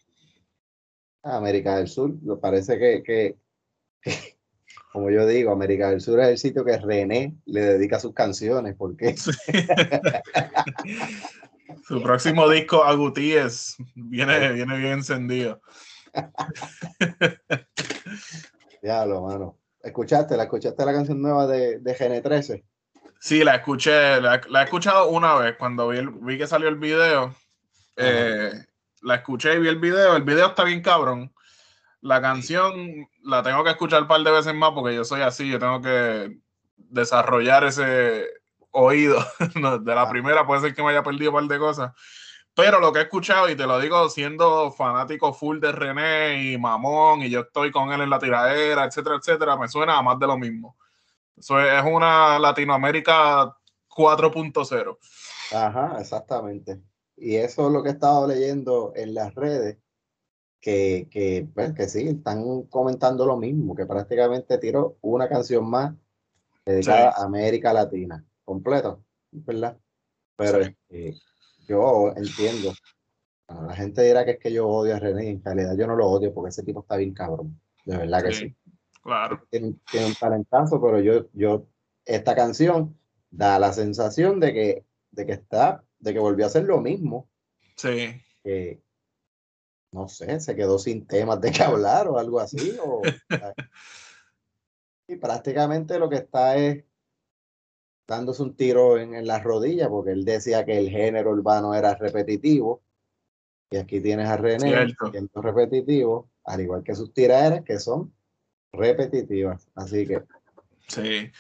América 1.22 1.76
del 1.78 1.88
Sur, 1.88 2.14
me 2.22 2.36
parece 2.36 2.78
que, 2.78 3.02
que, 3.02 3.36
que 4.00 4.12
como 4.92 5.10
yo 5.10 5.26
digo, 5.26 5.50
América 5.50 5.90
del 5.90 6.00
Sur 6.00 6.20
es 6.20 6.28
el 6.28 6.38
sitio 6.38 6.64
que 6.64 6.78
René 6.78 7.34
le 7.46 7.60
dedica 7.62 7.98
sus 7.98 8.14
canciones, 8.14 8.76
porque 8.78 9.14
Su 11.86 12.02
próximo 12.02 12.48
disco, 12.48 12.84
Agutíes, 12.84 13.76
viene, 13.94 14.52
viene 14.52 14.76
bien 14.78 14.92
encendido. 14.94 15.60
Diablo, 18.82 19.22
mano. 19.22 19.58
¿Escuchaste? 19.82 20.36
¿La 20.36 20.44
escuchaste 20.44 20.84
la 20.84 20.92
canción 20.92 21.20
nueva 21.22 21.46
de, 21.46 21.78
de 21.78 21.96
GN13? 21.96 22.64
Sí, 23.20 23.44
la 23.44 23.56
escuché, 23.56 24.20
la, 24.20 24.40
la 24.48 24.62
he 24.62 24.64
escuchado 24.64 25.08
una 25.08 25.34
vez 25.36 25.56
cuando 25.56 25.88
vi, 25.88 25.98
el- 25.98 26.10
vi 26.10 26.38
que 26.38 26.46
salió 26.46 26.68
el 26.68 26.76
video. 26.76 27.34
eh, 27.96 28.52
la 29.02 29.16
escuché 29.16 29.54
y 29.54 29.58
vi 29.60 29.68
el 29.68 29.78
video. 29.78 30.16
El 30.16 30.22
video 30.24 30.48
está 30.48 30.64
bien 30.64 30.82
cabrón. 30.82 31.32
La 32.00 32.20
canción 32.20 33.08
la 33.22 33.42
tengo 33.42 33.64
que 33.64 33.70
escuchar 33.70 34.02
un 34.02 34.08
par 34.08 34.20
de 34.22 34.30
veces 34.30 34.54
más 34.54 34.72
porque 34.72 34.94
yo 34.94 35.04
soy 35.04 35.22
así. 35.22 35.48
Yo 35.48 35.58
tengo 35.58 35.80
que 35.80 36.38
desarrollar 36.76 37.64
ese 37.64 38.26
oído. 38.76 39.18
No, 39.60 39.78
de 39.78 39.94
la 39.94 40.02
Ah. 40.02 40.08
primera 40.10 40.46
puede 40.46 40.60
ser 40.60 40.74
que 40.74 40.82
me 40.82 40.90
haya 40.90 41.02
perdido 41.02 41.30
un 41.30 41.36
par 41.36 41.44
de 41.48 41.58
cosas. 41.58 41.92
Pero 42.54 42.80
lo 42.80 42.90
que 42.92 43.00
he 43.00 43.02
escuchado, 43.02 43.50
y 43.50 43.54
te 43.56 43.66
lo 43.66 43.78
digo 43.78 44.08
siendo 44.08 44.70
fanático 44.72 45.32
full 45.34 45.58
de 45.60 45.72
René 45.72 46.52
y 46.52 46.58
Mamón, 46.58 47.20
y 47.22 47.28
yo 47.30 47.40
estoy 47.40 47.70
con 47.70 47.92
él 47.92 48.00
en 48.00 48.08
la 48.10 48.18
tiradera, 48.18 48.84
etcétera, 48.84 49.16
etcétera, 49.16 49.56
me 49.58 49.68
suena 49.68 49.98
a 49.98 50.02
más 50.02 50.18
de 50.18 50.26
lo 50.26 50.38
mismo. 50.38 50.76
Eso 51.36 51.60
es 51.60 51.70
es 51.72 51.84
una 51.84 52.38
Latinoamérica 52.38 53.54
4.0. 53.94 54.98
Ajá, 55.52 55.96
exactamente. 56.00 56.80
Y 57.16 57.36
eso 57.36 57.66
es 57.66 57.72
lo 57.72 57.82
que 57.82 57.90
he 57.90 57.92
estado 57.92 58.26
leyendo 58.26 58.92
en 58.96 59.14
las 59.14 59.34
redes, 59.34 59.78
que, 60.60 61.08
que, 61.10 61.46
pues, 61.54 61.74
que 61.74 61.88
sí, 61.88 62.08
están 62.08 62.62
comentando 62.64 63.26
lo 63.26 63.36
mismo, 63.36 63.74
que 63.74 63.84
prácticamente 63.86 64.56
tiró 64.58 64.96
una 65.02 65.28
canción 65.28 65.68
más 65.68 65.92
dedicada 66.64 67.12
Sí. 67.12 67.20
a 67.20 67.24
América 67.24 67.72
Latina, 67.72 68.24
completo, 68.46 69.04
¿verdad? 69.32 69.76
Pero 70.36 70.60
este, 70.60 71.14
yo 71.68 72.14
entiendo. 72.16 72.72
Bueno, 73.46 73.66
la 73.68 73.76
gente 73.76 74.02
dirá 74.02 74.24
que 74.24 74.32
es 74.32 74.38
que 74.38 74.52
yo 74.52 74.66
odio 74.66 74.96
a 74.96 74.98
René, 74.98 75.26
y 75.26 75.28
en 75.28 75.44
realidad 75.44 75.76
yo 75.76 75.86
no 75.86 75.94
lo 75.96 76.06
odio 76.08 76.32
porque 76.32 76.48
ese 76.48 76.62
tipo 76.62 76.80
está 76.80 76.96
bien 76.96 77.12
cabrón, 77.12 77.60
de 77.84 77.98
verdad 77.98 78.22
que 78.24 78.32
Sí. 78.32 78.48
sí. 78.48 78.56
Claro. 79.02 79.46
tiene, 79.50 79.74
tiene 79.88 80.06
un 80.06 80.14
talentazo, 80.14 80.80
pero 80.82 80.98
yo, 81.00 81.26
yo, 81.32 81.66
esta 82.04 82.34
canción 82.34 82.98
da 83.30 83.58
la 83.60 83.72
sensación 83.72 84.40
de 84.40 84.52
que, 84.52 84.84
de 85.12 85.26
que 85.26 85.32
está, 85.32 85.84
de 86.00 86.12
que 86.12 86.18
volvió 86.18 86.44
a 86.44 86.48
hacer 86.48 86.64
lo 86.64 86.80
mismo, 86.80 87.28
Sí. 87.76 88.20
que 88.42 88.80
no 89.92 90.08
sé, 90.08 90.40
se 90.40 90.56
quedó 90.56 90.78
sin 90.78 91.06
temas 91.06 91.40
de 91.40 91.52
qué 91.52 91.62
hablar 91.62 92.08
o 92.08 92.18
algo 92.18 92.40
así, 92.40 92.76
o, 92.84 93.00
y 95.08 95.16
prácticamente 95.16 95.98
lo 96.00 96.08
que 96.10 96.16
está 96.16 96.56
es 96.56 96.84
dándose 98.06 98.42
un 98.42 98.56
tiro 98.56 98.98
en, 98.98 99.14
en 99.14 99.26
la 99.26 99.38
rodilla, 99.40 99.88
porque 99.88 100.12
él 100.12 100.24
decía 100.24 100.64
que 100.64 100.78
el 100.78 100.90
género 100.90 101.30
urbano 101.30 101.74
era 101.74 101.94
repetitivo, 101.94 102.82
y 103.70 103.76
aquí 103.78 104.00
tienes 104.00 104.28
a 104.28 104.36
René 104.36 104.68
Cierto. 104.70 105.10
siendo 105.10 105.42
repetitivo, 105.42 106.30
al 106.44 106.60
igual 106.60 106.84
que 106.84 106.94
sus 106.94 107.12
tiraderas 107.12 107.62
que 107.64 107.78
son 107.80 108.14
repetitivas, 108.72 109.68
así 109.74 110.06
que 110.06 110.22
Sí. 110.88 111.30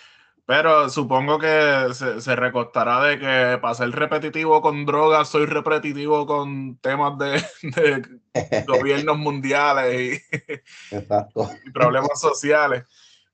Pero 0.44 0.88
supongo 0.90 1.40
que 1.40 1.88
se, 1.92 2.20
se 2.20 2.36
recostará 2.36 3.02
de 3.02 3.18
que 3.18 3.58
para 3.60 3.74
ser 3.74 3.90
repetitivo 3.90 4.60
con 4.62 4.86
drogas, 4.86 5.28
soy 5.28 5.44
repetitivo 5.46 6.24
con 6.24 6.78
temas 6.78 7.18
de, 7.18 7.42
de 7.62 8.20
gobiernos 8.66 9.18
mundiales 9.18 10.20
y, 10.30 10.94
Exacto. 10.94 11.50
y 11.64 11.70
problemas 11.70 12.20
sociales. 12.20 12.84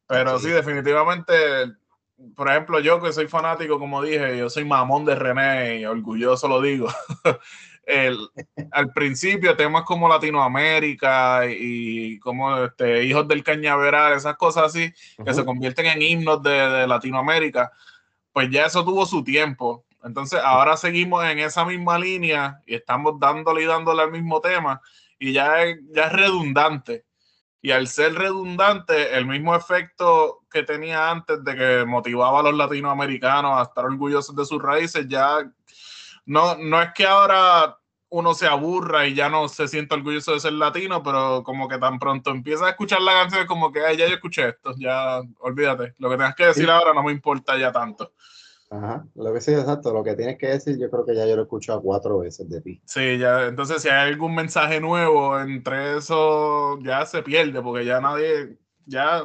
Pero 0.07 0.39
sí, 0.39 0.49
definitivamente, 0.49 1.35
por 2.35 2.51
ejemplo, 2.51 2.81
yo 2.81 3.01
que 3.01 3.13
soy 3.13 3.29
fanático, 3.29 3.79
como 3.79 4.03
dije, 4.03 4.39
yo 4.39 4.49
soy 4.51 4.65
mamón 4.65 5.05
de 5.05 5.15
René 5.15 5.81
y 5.81 5.85
orgulloso 5.85 6.49
lo 6.49 6.61
digo. 6.61 6.89
El, 7.85 8.17
al 8.71 8.93
principio, 8.93 9.57
temas 9.57 9.83
como 9.83 10.09
Latinoamérica 10.09 11.43
y 11.49 12.19
como 12.21 12.57
este, 12.59 13.05
Hijos 13.05 13.27
del 13.27 13.43
Cañaveral, 13.43 14.13
esas 14.13 14.37
cosas 14.37 14.67
así, 14.67 14.93
que 15.25 15.35
se 15.35 15.45
convierten 15.45 15.87
en 15.87 16.01
himnos 16.01 16.43
de, 16.45 16.51
de 16.53 16.87
Latinoamérica, 16.87 17.73
pues 18.33 18.49
ya 18.51 18.67
eso 18.67 18.85
tuvo 18.85 19.05
su 19.05 19.25
tiempo. 19.25 19.85
Entonces 20.05 20.41
ahora 20.43 20.77
seguimos 20.77 21.25
en 21.25 21.41
esa 21.41 21.65
misma 21.65 21.99
línea 21.99 22.61
y 22.67 22.77
estamos 22.77 23.19
dándole 23.19 23.63
y 23.63 23.67
dándole 23.67 24.03
al 24.03 24.13
mismo 24.13 24.41
tema 24.41 24.81
y 25.23 25.33
ya 25.33 25.63
es, 25.63 25.79
ya 25.95 26.07
es 26.07 26.13
redundante. 26.13 27.05
Y 27.65 27.71
al 27.71 27.87
ser 27.87 28.15
redundante, 28.17 29.17
el 29.17 29.25
mismo 29.25 29.55
efecto 29.55 30.41
que 30.51 30.65
tenía 30.65 31.11
antes 31.13 31.45
de 31.45 31.55
que 31.57 31.85
motivaba 31.87 32.41
a 32.41 32.43
los 32.43 32.55
latinoamericanos 32.55 33.57
a 33.57 33.63
estar 33.63 33.85
orgullosos 33.85 34.35
de 34.35 34.45
sus 34.45 34.61
raíces, 34.61 35.07
ya 35.09 35.49
no, 36.27 36.57
no 36.57 36.83
es 36.83 36.91
que 36.93 37.07
ahora 37.07 37.79
uno 38.09 38.35
se 38.35 38.49
aburra 38.49 39.07
y 39.07 39.15
ya 39.15 39.29
no 39.29 39.49
se 39.49 39.69
sienta 39.69 39.95
orgulloso 39.95 40.33
de 40.33 40.41
ser 40.41 40.55
latino, 40.55 41.03
pero 41.05 41.43
como 41.45 41.69
que 41.69 41.79
tan 41.79 42.01
pronto 42.01 42.31
empieza 42.31 42.67
a 42.67 42.71
escuchar 42.71 43.01
la 43.01 43.13
canción, 43.13 43.43
es 43.43 43.47
como 43.49 43.71
que 43.73 43.87
"Ay, 43.87 43.97
ya 43.97 44.09
yo 44.09 44.15
escuché 44.17 44.49
esto, 44.49 44.75
ya 44.77 45.21
olvídate. 45.39 45.95
Lo 45.99 46.11
que 46.11 46.17
tengas 46.17 46.35
que 46.35 46.47
decir 46.47 46.65
Sí. 46.65 46.71
ahora 46.71 46.93
no 46.95 47.03
me 47.05 47.13
importa 47.13 47.57
ya 47.57 47.71
tanto. 47.73 48.13
Ajá. 48.73 49.07
Lo 49.17 49.35
que 49.35 49.43
sí, 49.43 49.53
exacto. 49.53 49.93
Lo 49.93 50.03
que 50.03 50.15
tienes 50.15 50.39
que 50.39 50.47
decir, 50.47 50.79
yo 50.79 50.91
creo 50.91 51.05
que 51.05 51.15
ya 51.15 51.27
yo 51.27 51.37
lo 51.37 51.43
he 51.43 51.45
escuchado 51.45 51.83
cuatro 51.83 52.21
veces 52.21 52.49
de 52.49 52.63
ti. 52.63 52.81
Sí, 52.87 53.19
ya, 53.19 53.49
entonces 53.49 53.83
si 53.83 53.91
hay 53.91 54.11
algún 54.11 54.35
mensaje 54.35 54.81
nuevo 54.81 55.39
entre 55.39 55.99
eso, 55.99 56.81
ya 56.81 57.05
se 57.05 57.23
pierde, 57.23 57.61
porque 57.61 57.85
ya 57.85 58.01
nadie, 58.01 58.57
ya, 58.87 59.25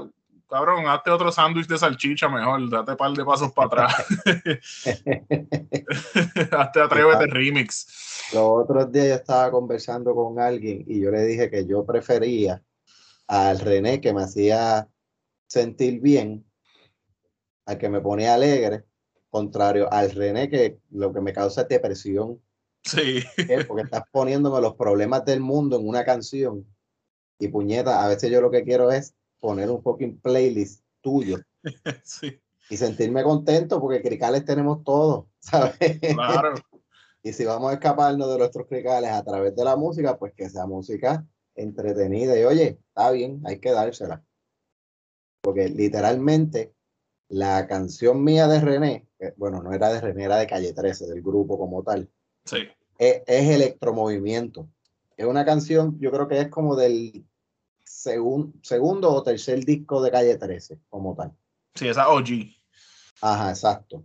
cabrón, 0.50 0.90
hazte 0.90 1.12
otro 1.12 1.32
sándwich 1.32 1.68
de 1.68 1.78
salchicha 1.78 2.28
mejor, 2.28 2.70
date 2.70 2.92
un 2.92 2.98
par 2.98 3.14
de 3.14 3.24
pasos 3.24 3.54
para 3.54 3.86
atrás. 3.86 4.06
hazte 6.52 6.82
atrévete 6.82 7.28
remix. 7.28 8.28
Los 8.34 8.44
otros 8.44 8.92
días 8.92 9.08
yo 9.08 9.16
estaba 9.16 9.50
conversando 9.50 10.14
con 10.14 10.42
alguien 10.42 10.84
y 10.86 11.00
yo 11.00 11.10
le 11.10 11.24
dije 11.24 11.50
que 11.50 11.66
yo 11.66 11.86
prefería 11.86 12.62
al 13.28 13.60
René 13.60 14.02
que 14.02 14.14
me 14.14 14.24
hacía 14.24 14.90
sentir 15.48 16.02
bien, 16.02 16.46
al 17.66 17.78
que 17.78 17.88
me 17.88 18.02
ponía 18.02 18.34
alegre, 18.34 18.84
contrario 19.30 19.92
al 19.92 20.12
René 20.12 20.50
que 20.50 20.80
lo 20.90 21.13
que 21.13 21.22
me 21.22 21.34
causa 21.34 21.62
es 21.62 21.68
depresión, 21.68 22.42
Sí, 22.88 23.22
porque 23.68 23.84
estás 23.84 24.04
poniéndome 24.12 24.62
los 24.62 24.76
problemas 24.76 25.26
del 25.26 25.42
mundo 25.42 25.78
en 25.78 25.88
una 25.88 26.06
canción 26.06 26.66
y 27.38 27.50
puñeta, 27.50 28.04
a 28.04 28.08
veces 28.08 28.32
yo 28.32 28.40
lo 28.40 28.50
que 28.50 28.63
quiero 28.63 28.92
es 28.92 29.13
poner 29.40 29.70
un 29.70 29.82
fucking 29.82 30.20
playlist 30.22 30.84
tuyo 31.02 31.38
sí, 32.04 32.40
y 32.70 32.78
sentirme 32.78 33.24
contento 33.24 33.82
porque 33.82 34.02
cricales 34.02 34.46
tenemos 34.46 34.84
todos, 34.84 35.26
¿sabes? 35.40 35.76
claro. 36.13 36.56
Y 37.24 37.34
si 37.34 37.44
vamos 37.44 37.72
a 37.72 37.74
escaparnos 37.74 38.30
de 38.30 38.38
nuestros 38.38 38.68
cricales 38.68 39.12
a 39.12 39.24
través 39.24 39.54
de 39.54 39.63
la 39.66 39.76
música, 39.76 40.18
pues 40.18 40.34
que 40.34 40.50
sea 40.50 40.66
música 40.66 41.28
entretenida. 41.56 42.40
Y 42.40 42.46
oye, 42.46 42.80
está 42.88 43.12
bien, 43.12 43.42
hay 43.46 43.60
que 43.60 43.72
dársela. 43.72 44.24
Porque 45.42 45.68
literalmente 45.68 46.74
la 47.28 47.68
canción 47.68 48.24
mía 48.24 48.48
de 48.48 48.62
René, 48.62 49.07
bueno, 49.38 49.62
no 49.62 49.73
era 49.73 49.89
de 49.91 50.01
René, 50.01 50.25
era 50.25 50.38
de 50.38 50.47
Calle 50.47 50.73
13, 50.73 51.08
del 51.08 51.21
grupo 51.21 51.58
como 51.58 51.84
tal, 51.84 52.10
Sí, 52.45 52.60
es, 52.97 53.21
es 53.27 53.49
Electromovimiento. 53.49 54.69
Es 55.15 55.25
una 55.25 55.43
canción, 55.43 55.99
yo 55.99 56.12
creo 56.12 56.27
que 56.27 56.39
es 56.41 56.47
como 56.49 56.75
del 56.75 57.25
segun- 57.86 58.53
segundo 58.63 59.12
o 59.12 59.23
tercer 59.23 59.65
disco 59.65 60.01
de 60.01 60.12
Calle 60.12 60.38
13, 60.38 60.80
como 60.89 61.15
tal. 61.15 61.34
sí, 61.73 61.88
esa 61.88 62.10
OG. 62.10 62.56
Ajá, 63.21 63.49
exacto. 63.49 64.03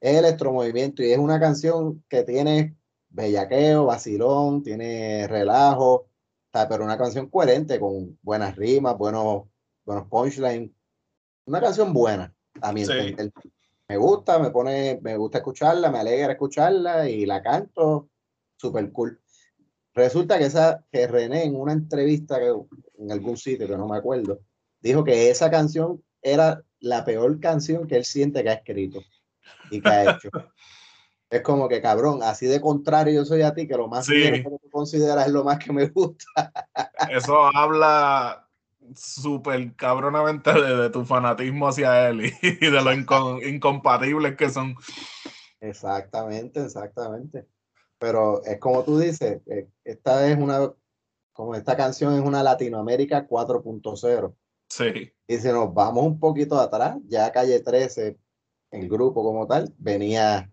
Es 0.00 0.16
electromovimiento 0.18 1.02
y 1.02 1.12
es 1.12 1.18
una 1.18 1.38
canción 1.38 2.02
que 2.08 2.22
tiene 2.24 2.76
bellaqueo, 3.10 3.86
vacilón, 3.86 4.62
tiene 4.62 5.26
relajo, 5.28 6.08
pero 6.50 6.84
una 6.84 6.96
canción 6.98 7.28
coherente 7.28 7.78
con 7.78 8.18
buenas 8.22 8.56
rimas, 8.56 8.96
buenos, 8.96 9.44
buenos 9.84 10.06
punchlines. 10.08 10.70
Una 11.46 11.60
canción 11.60 11.92
buena, 11.92 12.34
a 12.60 12.72
mi 12.72 12.84
Sí. 12.84 12.92
entender. 12.92 13.32
Me 13.88 13.96
gusta, 13.98 14.38
me 14.38 14.50
pone, 14.50 14.98
me 15.02 15.16
gusta 15.16 15.38
escucharla, 15.38 15.90
me 15.90 15.98
alegra 15.98 16.32
escucharla 16.32 17.08
y 17.08 17.26
la 17.26 17.42
canto 17.42 18.08
súper 18.56 18.90
cool. 18.92 19.20
Resulta 19.92 20.38
que 20.38 20.46
esa, 20.46 20.84
que 20.90 21.06
René 21.06 21.44
en 21.44 21.54
una 21.54 21.72
entrevista 21.72 22.38
que, 22.38 22.54
en 22.98 23.12
algún 23.12 23.36
sitio 23.36 23.68
que 23.68 23.76
no 23.76 23.86
me 23.86 23.98
acuerdo, 23.98 24.40
dijo 24.80 25.04
que 25.04 25.30
esa 25.30 25.50
canción 25.50 26.02
era 26.22 26.62
la 26.80 27.04
peor 27.04 27.38
canción 27.40 27.86
que 27.86 27.96
él 27.96 28.04
siente 28.04 28.42
que 28.42 28.50
ha 28.50 28.54
escrito 28.54 29.02
y 29.70 29.80
que 29.80 29.88
ha 29.88 30.12
hecho. 30.12 30.30
es 31.30 31.42
como 31.42 31.68
que 31.68 31.82
cabrón, 31.82 32.22
así 32.22 32.46
de 32.46 32.60
contrario 32.60 33.14
yo 33.14 33.24
soy 33.24 33.42
a 33.42 33.54
ti, 33.54 33.68
que 33.68 33.76
lo 33.76 33.88
más 33.88 34.06
Sí. 34.06 34.14
que 34.14 34.42
tú 34.42 34.70
consideras 34.70 35.26
es 35.26 35.32
lo 35.32 35.44
más 35.44 35.58
que 35.58 35.72
me 35.72 35.88
gusta. 35.88 36.52
Eso 37.10 37.44
habla 37.54 38.43
súper 38.94 39.74
cabronamente 39.76 40.52
de, 40.52 40.76
de 40.76 40.90
tu 40.90 41.04
fanatismo 41.04 41.68
hacia 41.68 42.08
él 42.08 42.26
y, 42.26 42.32
y 42.42 42.70
de 42.70 42.82
lo 42.82 42.92
incompatibles 43.46 44.36
que 44.36 44.50
son. 44.50 44.74
Exactamente, 45.60 46.60
exactamente. 46.62 47.46
Pero 47.98 48.42
es 48.44 48.58
como 48.58 48.84
tú 48.84 48.98
dices, 48.98 49.40
eh, 49.46 49.68
esta 49.84 50.28
es 50.28 50.36
una, 50.36 50.72
como 51.32 51.54
esta 51.54 51.76
canción 51.76 52.14
es 52.14 52.20
una 52.20 52.42
Latinoamérica 52.42 53.26
4.0. 53.26 54.34
Sí, 54.68 55.12
Y 55.28 55.36
si 55.38 55.48
nos 55.48 55.72
vamos 55.72 56.04
un 56.04 56.18
poquito 56.18 56.58
atrás, 56.58 56.98
ya 57.06 57.30
Calle 57.32 57.60
13, 57.60 58.18
el 58.72 58.88
grupo 58.88 59.22
como 59.22 59.46
tal, 59.46 59.72
venía 59.78 60.50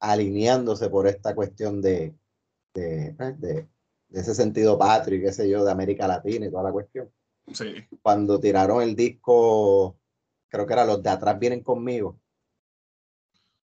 alineándose 0.00 0.90
por 0.90 1.06
esta 1.06 1.34
cuestión 1.34 1.80
de, 1.80 2.14
de, 2.74 3.14
pues, 3.16 3.40
de- 3.40 3.68
de 4.08 4.20
ese 4.20 4.34
sentido 4.36 4.78
patrio 4.78 5.18
y 5.18 5.22
qué 5.22 5.32
sé 5.32 5.48
yo, 5.48 5.64
de 5.64 5.70
América 5.72 6.06
Latina 6.06 6.46
y 6.46 6.50
toda 6.50 6.62
la 6.62 6.72
cuestión. 6.72 7.10
Sí. 7.52 7.74
Cuando 8.02 8.40
tiraron 8.40 8.82
el 8.82 8.94
disco, 8.96 9.98
creo 10.48 10.66
que 10.66 10.72
era 10.72 10.84
Los 10.84 11.02
de 11.02 11.10
atrás 11.10 11.38
vienen 11.38 11.62
conmigo. 11.62 12.18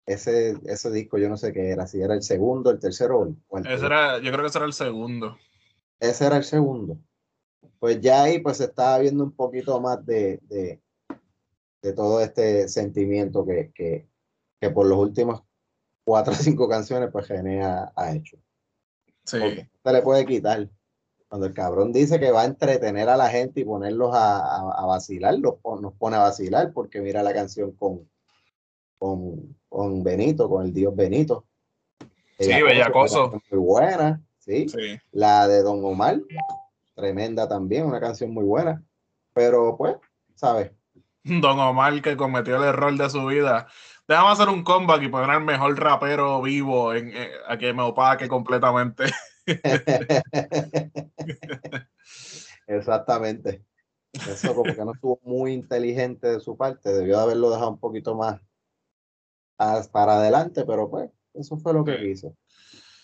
Ese, 0.06 0.56
ese 0.64 0.90
disco 0.90 1.18
yo 1.18 1.28
no 1.28 1.36
sé 1.36 1.52
qué 1.52 1.68
era, 1.68 1.86
si 1.86 2.00
era 2.00 2.14
el 2.14 2.22
segundo, 2.22 2.70
el 2.70 2.78
tercero 2.78 3.18
o 3.18 3.26
el 3.26 3.36
cuarto. 3.46 3.68
Ese 3.68 3.84
era, 3.84 4.18
yo 4.18 4.30
creo 4.30 4.40
que 4.40 4.46
ese 4.46 4.58
era 4.58 4.66
el 4.66 4.72
segundo. 4.72 5.36
Ese 6.00 6.26
era 6.26 6.36
el 6.38 6.44
segundo. 6.44 6.98
Pues 7.78 8.00
ya 8.00 8.22
ahí 8.22 8.38
pues 8.38 8.56
se 8.56 8.64
estaba 8.64 8.98
viendo 8.98 9.22
un 9.22 9.32
poquito 9.32 9.78
más 9.80 10.04
de, 10.06 10.40
de, 10.44 10.80
de 11.82 11.92
todo 11.92 12.22
este 12.22 12.68
sentimiento 12.68 13.44
que, 13.44 13.70
que, 13.74 14.08
que 14.60 14.70
por 14.70 14.86
los 14.86 14.98
últimos 14.98 15.42
cuatro 16.04 16.32
o 16.32 16.36
cinco 16.36 16.68
canciones 16.68 17.10
pues 17.12 17.28
René 17.28 17.62
ha, 17.62 17.92
ha 17.94 18.14
hecho. 18.14 18.38
Sí, 19.24 19.38
se 19.38 19.92
le 19.92 20.02
puede 20.02 20.24
quitar. 20.24 20.70
Cuando 21.28 21.46
el 21.46 21.54
cabrón 21.54 21.92
dice 21.92 22.18
que 22.18 22.30
va 22.30 22.42
a 22.42 22.46
entretener 22.46 23.08
a 23.08 23.16
la 23.16 23.28
gente 23.28 23.60
y 23.60 23.64
ponerlos 23.64 24.14
a, 24.14 24.38
a, 24.38 24.82
a 24.82 24.86
vacilar, 24.86 25.38
los 25.38 25.56
nos 25.80 25.92
pone 25.94 26.16
a 26.16 26.20
vacilar 26.20 26.72
porque 26.72 27.00
mira 27.00 27.22
la 27.22 27.34
canción 27.34 27.72
con, 27.72 28.08
con, 28.98 29.56
con 29.68 30.02
Benito, 30.02 30.48
con 30.48 30.64
el 30.64 30.72
dios 30.72 30.94
Benito. 30.94 31.44
Sí, 32.38 32.62
Bellacoso, 32.62 33.42
Muy 33.50 33.60
buena, 33.60 34.22
sí. 34.38 34.68
sí. 34.68 34.98
La 35.12 35.48
de 35.48 35.62
Don 35.62 35.84
Omar, 35.84 36.20
tremenda 36.94 37.48
también, 37.48 37.84
una 37.84 38.00
canción 38.00 38.32
muy 38.32 38.44
buena. 38.44 38.82
Pero 39.34 39.76
pues, 39.76 39.96
¿sabes? 40.34 40.72
Don 41.24 41.58
Omar 41.58 42.00
que 42.00 42.16
cometió 42.16 42.56
el 42.56 42.64
error 42.64 42.96
de 42.96 43.10
su 43.10 43.26
vida. 43.26 43.66
Déjame 44.06 44.30
hacer 44.30 44.48
un 44.48 44.64
comeback 44.64 45.02
y 45.02 45.08
poner 45.08 45.30
al 45.30 45.44
mejor 45.44 45.78
rapero 45.78 46.40
vivo 46.40 46.94
en, 46.94 47.14
eh, 47.14 47.30
a 47.46 47.58
que 47.58 47.72
me 47.74 47.82
opaque 47.82 48.28
completamente. 48.28 49.04
Exactamente. 52.66 53.64
Eso 54.12 54.54
como 54.54 54.74
que 54.74 54.84
no 54.84 54.92
estuvo 54.92 55.20
muy 55.22 55.52
inteligente 55.52 56.28
de 56.28 56.40
su 56.40 56.56
parte, 56.56 56.92
debió 56.92 57.16
de 57.16 57.22
haberlo 57.22 57.50
dejado 57.50 57.70
un 57.70 57.78
poquito 57.78 58.14
más 58.14 58.40
para 59.92 60.18
adelante, 60.18 60.64
pero 60.64 60.88
pues, 60.88 61.10
eso 61.34 61.56
fue 61.58 61.72
lo 61.72 61.84
que 61.84 61.96
Sí. 61.96 62.10
hizo. 62.10 62.36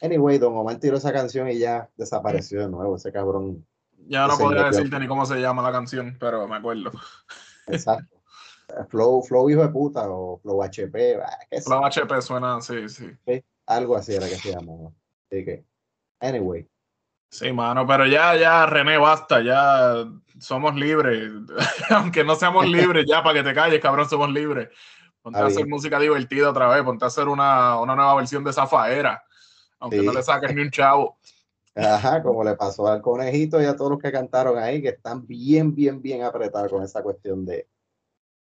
Anyway, 0.00 0.38
Don 0.38 0.56
Omar 0.56 0.78
tiró 0.78 0.96
esa 0.96 1.12
canción 1.12 1.48
y 1.48 1.58
ya 1.58 1.88
desapareció 1.96 2.60
de 2.60 2.68
nuevo, 2.68 2.96
ese 2.96 3.12
cabrón. 3.12 3.66
Ya 4.06 4.26
no 4.26 4.36
podría 4.36 4.64
decirte 4.64 4.98
ni 4.98 5.06
cómo 5.06 5.24
se 5.24 5.40
llama 5.40 5.62
la 5.62 5.72
canción, 5.72 6.16
pero 6.20 6.46
me 6.46 6.56
acuerdo. 6.56 6.90
Exacto. 7.66 8.14
Flow, 8.88 9.22
Flow 9.22 9.48
hijo 9.50 9.62
de 9.62 9.68
puta 9.68 10.08
o 10.08 10.38
Flow 10.38 10.62
HP, 10.62 11.20
ah, 11.22 11.38
Flow 11.62 11.84
HP 11.84 12.22
suena, 12.22 12.60
sí, 12.60 12.88
sí. 12.88 13.06
Algo 13.66 13.96
así 13.96 14.14
era 14.14 14.28
que 14.28 14.36
se 14.36 14.52
llamaba. 14.52 14.90
Así 15.30 15.44
que, 15.44 15.64
anyway, 16.28 16.66
Sí, 17.30 17.52
mano, 17.52 17.84
pero 17.84 18.06
ya, 18.06 18.36
ya, 18.36 18.64
René, 18.64 18.96
basta, 18.96 19.42
ya 19.42 20.04
somos 20.38 20.76
libres. 20.76 21.32
Aunque 21.90 22.22
no 22.22 22.36
seamos 22.36 22.64
libres, 22.68 23.06
ya 23.08 23.24
para 23.24 23.42
que 23.42 23.48
te 23.48 23.52
calles, 23.54 23.80
cabrón, 23.80 24.08
somos 24.08 24.30
libres. 24.30 24.68
Ponte 25.20 25.40
a 25.40 25.46
hacer 25.46 25.66
música 25.66 25.98
divertida 25.98 26.50
otra 26.50 26.68
vez, 26.68 26.84
ponte 26.84 27.04
a 27.04 27.08
hacer 27.08 27.26
una, 27.26 27.80
una 27.80 27.96
nueva 27.96 28.14
versión 28.16 28.44
de 28.44 28.52
Zafaera, 28.52 29.20
aunque 29.80 29.98
Sí. 30.00 30.06
no 30.06 30.12
le 30.12 30.22
saques 30.22 30.54
ni 30.54 30.62
un 30.62 30.70
chavo. 30.70 31.18
ajá, 31.74 32.22
como 32.22 32.44
le 32.44 32.54
pasó 32.54 32.86
al 32.86 33.02
conejito 33.02 33.60
y 33.60 33.64
a 33.64 33.74
todos 33.74 33.90
los 33.92 33.98
que 34.00 34.12
cantaron 34.12 34.56
ahí, 34.58 34.80
que 34.80 34.90
están 34.90 35.26
bien, 35.26 35.74
bien, 35.74 36.00
bien 36.00 36.22
apretados 36.22 36.70
con 36.70 36.84
esa 36.84 37.02
cuestión 37.02 37.44
de, 37.44 37.66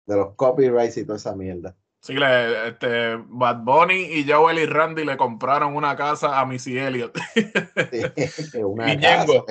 de 0.06 0.16
los 0.16 0.34
copyrights 0.34 0.96
y 0.96 1.04
toda 1.04 1.16
esa 1.18 1.36
mierda. 1.36 1.76
Sí, 2.00 2.14
le, 2.14 2.68
este, 2.68 3.16
Bad 3.28 3.58
Bunny 3.58 4.02
y 4.04 4.30
Joel 4.30 4.58
y 4.58 4.66
Randy 4.66 5.04
le 5.04 5.16
compraron 5.16 5.76
una 5.76 5.94
casa 5.96 6.40
a 6.40 6.46
Missy 6.46 6.78
Elliott. 6.78 7.18
Sí, 7.34 8.58
una 8.64 8.98
casa. 8.98 9.44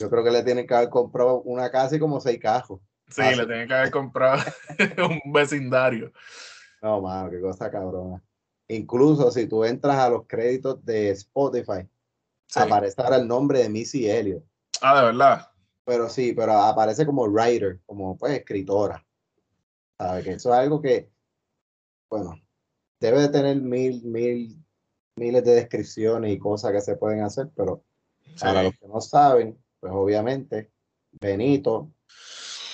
Yo 0.00 0.10
creo 0.10 0.24
que 0.24 0.30
le 0.30 0.42
tienen 0.42 0.66
que 0.66 0.74
haber 0.74 0.88
comprado 0.88 1.42
una 1.42 1.70
casa 1.70 1.96
y 1.96 1.98
como 1.98 2.20
seis 2.20 2.38
cajos. 2.40 2.80
Sí, 3.08 3.22
le 3.22 3.46
tienen 3.46 3.68
que 3.68 3.74
haber 3.74 3.90
comprado 3.90 4.42
un 5.08 5.32
vecindario. 5.32 6.12
No, 6.82 7.00
mano, 7.00 7.30
qué 7.30 7.40
cosa 7.40 7.70
cabrona. 7.70 8.22
Incluso 8.68 9.30
si 9.30 9.46
tú 9.46 9.64
entras 9.64 9.96
a 9.98 10.10
los 10.10 10.26
créditos 10.26 10.84
de 10.84 11.10
Spotify, 11.10 11.88
Sí. 12.48 12.60
aparece 12.60 13.00
ahora 13.02 13.16
el 13.16 13.28
nombre 13.28 13.60
de 13.60 13.68
Missy 13.68 14.08
Elliott. 14.08 14.42
Ah, 14.80 14.98
de 14.98 15.06
verdad. 15.06 15.50
Pero 15.84 16.08
sí, 16.08 16.32
pero 16.32 16.52
aparece 16.52 17.04
como 17.04 17.24
writer, 17.24 17.80
como 17.86 18.16
pues 18.16 18.32
escritora. 18.38 19.04
¿Sabe? 19.98 20.22
Que 20.22 20.32
eso 20.32 20.52
es 20.52 20.58
algo 20.58 20.80
que, 20.80 21.10
bueno, 22.08 22.34
debe 23.00 23.20
de 23.20 23.28
tener 23.28 23.56
mil, 23.60 24.02
mil, 24.04 24.64
miles 25.16 25.44
de 25.44 25.54
descripciones 25.54 26.32
y 26.32 26.38
cosas 26.38 26.72
que 26.72 26.80
se 26.80 26.96
pueden 26.96 27.22
hacer, 27.22 27.50
pero 27.54 27.84
para 28.40 28.62
los 28.62 28.72
que 28.78 28.86
no 28.86 29.00
saben, 29.00 29.58
pues 29.80 29.92
obviamente 29.94 30.70
Benito, 31.12 31.92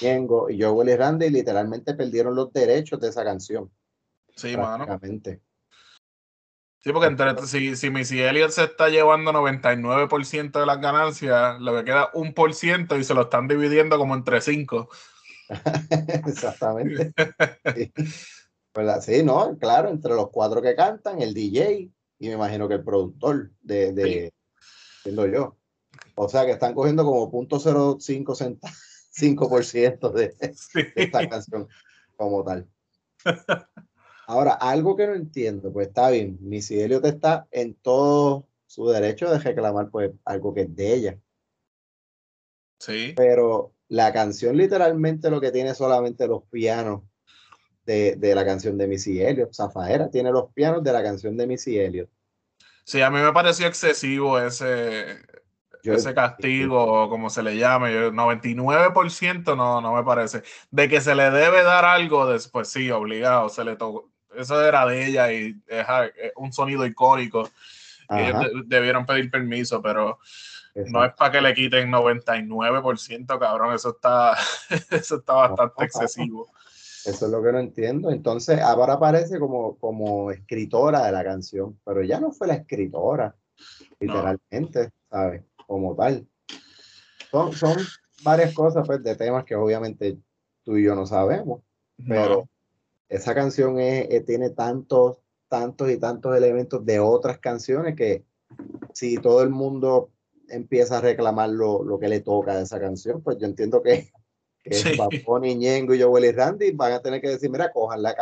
Ñengo 0.01 0.51
y 0.51 0.61
Joel 0.61 0.89
y 0.89 0.97
Randy 0.97 1.31
literalmente 1.31 1.95
perdieron 1.95 2.35
los 2.35 2.53
derechos 2.53 3.01
de 3.01 3.09
esa 3.09 3.25
canción. 3.25 3.71
Sí, 4.37 4.57
mano. 4.57 4.99
Sí, 6.85 6.93
porque 6.93 7.09
entre, 7.09 7.47
si, 7.47 7.77
si 7.77 7.89
Missy 7.89 8.21
Elliott 8.21 8.51
se 8.51 8.65
está 8.65 8.91
llevando 8.91 9.33
99% 9.33 10.61
de 10.61 10.67
las 10.67 10.81
ganancias, 10.83 11.59
lo 11.59 11.75
que 11.77 11.85
queda 11.85 12.11
un 12.13 12.35
por 12.35 12.53
ciento 12.53 12.99
y 12.99 13.05
se 13.05 13.15
lo 13.15 13.23
están 13.23 13.49
dividiendo 13.49 13.97
como 13.97 14.15
entre 14.15 14.43
cinco. 14.43 14.91
Exactamente. 16.27 17.15
Sí. 17.75 17.93
¿Verdad? 18.75 19.01
Sí, 19.03 19.23
¿no? 19.23 19.57
Claro, 19.59 19.89
entre 19.89 20.15
los 20.15 20.31
cuatro 20.31 20.61
que 20.61 20.75
cantan, 20.75 21.23
el 21.23 21.33
DJ 21.33 21.91
y 22.19 22.29
me 22.29 22.35
imagino 22.35 22.67
que 22.69 22.75
el 22.75 22.85
productor 22.85 23.53
de, 23.61 23.93
de 23.93 24.33
siendo 25.03 25.27
yo. 25.27 25.57
O 26.17 26.29
sea 26.29 26.45
que 26.45 26.53
están 26.53 26.75
cogiendo 26.75 27.05
como 27.05 27.31
0.05 27.31 28.35
centa- 28.35 28.73
5% 29.11 30.11
de, 30.11 30.35
Sí. 30.55 30.83
de 30.83 30.93
esta 30.97 31.29
canción 31.29 31.69
como 32.17 32.43
tal. 32.45 32.69
Ahora, 34.27 34.55
algo 34.55 34.97
que 34.97 35.07
no 35.07 35.15
entiendo, 35.15 35.73
pues 35.73 35.89
está 35.89 36.11
bien, 36.11 36.39
Missy 36.41 36.81
Elliott 36.81 37.05
está 37.05 37.47
en 37.51 37.75
todo 37.75 38.49
su 38.67 38.89
derecho 38.89 39.31
de 39.31 39.39
reclamar 39.39 39.91
pues 39.91 40.11
algo 40.25 40.53
que 40.55 40.63
es 40.63 40.75
de 40.75 40.95
ella, 40.95 41.21
Sí, 42.81 43.13
pero 43.17 43.73
la 43.89 44.13
canción 44.13 44.57
literalmente 44.57 45.31
lo 45.31 45.41
que 45.41 45.53
tiene 45.53 45.75
solamente 45.75 46.27
los 46.27 46.43
pianos 46.51 47.03
de, 47.87 48.17
de 48.17 48.35
la 48.35 48.45
canción 48.45 48.77
de 48.79 48.87
Missy 48.87 49.21
Elliott, 49.23 49.53
Zafaera 49.55 50.11
tiene 50.11 50.31
los 50.33 50.51
pianos 50.53 50.83
de 50.83 50.93
la 50.93 51.03
canción 51.03 51.37
de 51.37 51.47
Missy 51.47 51.79
Elliott. 51.79 52.09
sí, 52.85 53.01
a 53.03 53.11
mí 53.11 53.19
me 53.21 53.33
pareció 53.33 53.67
excesivo 53.67 54.39
ese, 54.39 55.19
Yo- 55.83 55.95
ese 55.95 56.15
castigo, 56.15 56.83
o 57.05 57.09
como 57.11 57.29
se 57.31 57.43
le 57.43 57.57
llame. 57.57 57.93
Yo- 57.93 58.11
99% 58.13 59.55
no, 59.57 59.81
no 59.81 59.95
me 59.95 60.03
parece. 60.03 60.43
De 60.71 60.89
que 60.89 61.01
se 61.01 61.15
le 61.15 61.31
debe 61.31 61.63
dar 61.63 61.85
algo 61.85 62.27
después, 62.27 62.69
sí, 62.69 62.91
obligado. 62.91 63.49
Se 63.51 63.65
le 63.65 63.77
tocó. 63.77 64.11
Eso 64.37 64.65
era 64.67 64.85
de 64.87 65.07
ella 65.07 65.31
y 65.33 65.55
es 65.67 65.87
un 66.37 66.53
sonido 66.53 66.85
icónico. 66.87 67.49
Ellos 68.11 68.35
Ajá, 68.35 68.49
de- 68.49 68.63
debieron 68.67 69.07
pedir 69.07 69.31
permiso, 69.31 69.81
pero 69.83 70.19
no 70.75 71.05
es 71.05 71.13
para 71.15 71.31
que 71.33 71.41
le 71.41 71.55
quiten 71.55 71.91
99%, 71.91 73.39
cabrón. 73.39 73.75
Eso 73.75 73.91
está, 73.91 74.37
eso 74.91 75.17
está 75.17 75.33
bastante 75.35 75.85
excesivo. 75.85 76.49
Eso 77.05 77.27
es 77.27 77.33
lo 77.33 77.43
que 77.43 77.53
no 77.53 77.59
entiendo. 77.59 78.11
Entonces, 78.11 78.61
ahora 78.61 78.95
aparece 78.95 79.39
como, 79.39 79.77
como 79.79 80.31
escritora 80.31 81.05
de 81.05 81.13
la 81.13 81.23
canción, 81.23 81.79
pero 81.85 82.01
ella 82.01 82.19
no 82.21 82.33
fue 82.33 82.47
la 82.47 82.55
escritora, 82.55 83.37
literalmente, 84.01 84.91
¿sabes? 85.11 85.43
Como 85.67 85.95
tal. 85.95 86.27
Son, 87.31 87.53
son 87.53 87.77
varias 88.23 88.55
cosas 88.55 88.87
pues, 88.87 89.03
de 89.03 89.17
temas 89.17 89.45
que 89.45 89.55
obviamente 89.55 90.19
tú 90.63 90.77
y 90.77 90.85
yo 90.85 90.95
no 90.95 91.07
sabemos, 91.07 91.61
pero 92.09 92.37
No, 92.37 92.49
esa 93.09 93.35
canción 93.35 93.79
es, 93.79 94.09
eh, 94.11 94.21
tiene 94.23 94.51
tantos, 94.51 95.19
tantos 95.49 95.91
y 95.91 95.99
tantos 95.99 96.37
elementos 96.37 96.85
de 96.85 97.01
otras 97.01 97.39
canciones 97.39 97.95
que 97.95 98.25
si 98.93 99.19
todo 99.19 99.43
el 99.43 99.51
mundo 99.51 100.11
empieza 100.49 100.99
a 100.99 101.01
reclamar 101.01 101.51
lo, 101.51 101.85
lo 101.85 101.99
que 101.99 102.09
le 102.09 102.21
toca 102.21 102.57
de 102.57 102.63
esa 102.63 102.81
canción, 102.81 103.23
pues 103.23 103.39
yo 103.39 103.47
entiendo 103.47 103.83
que, 103.83 104.11
que 104.65 104.75
Sí. 104.75 104.97
Bad 104.97 105.11
Bunny, 105.25 105.55
Ñengo 105.55 105.95
y 105.95 106.03
Joel 106.03 106.25
y 106.25 106.33
Randy 106.33 106.73
van 106.73 106.93
a 106.93 107.01
tener 107.01 107.21
que 107.21 107.29
decir, 107.29 107.51
mira, 107.51 107.71
cojan 107.71 108.03
la, 108.03 108.15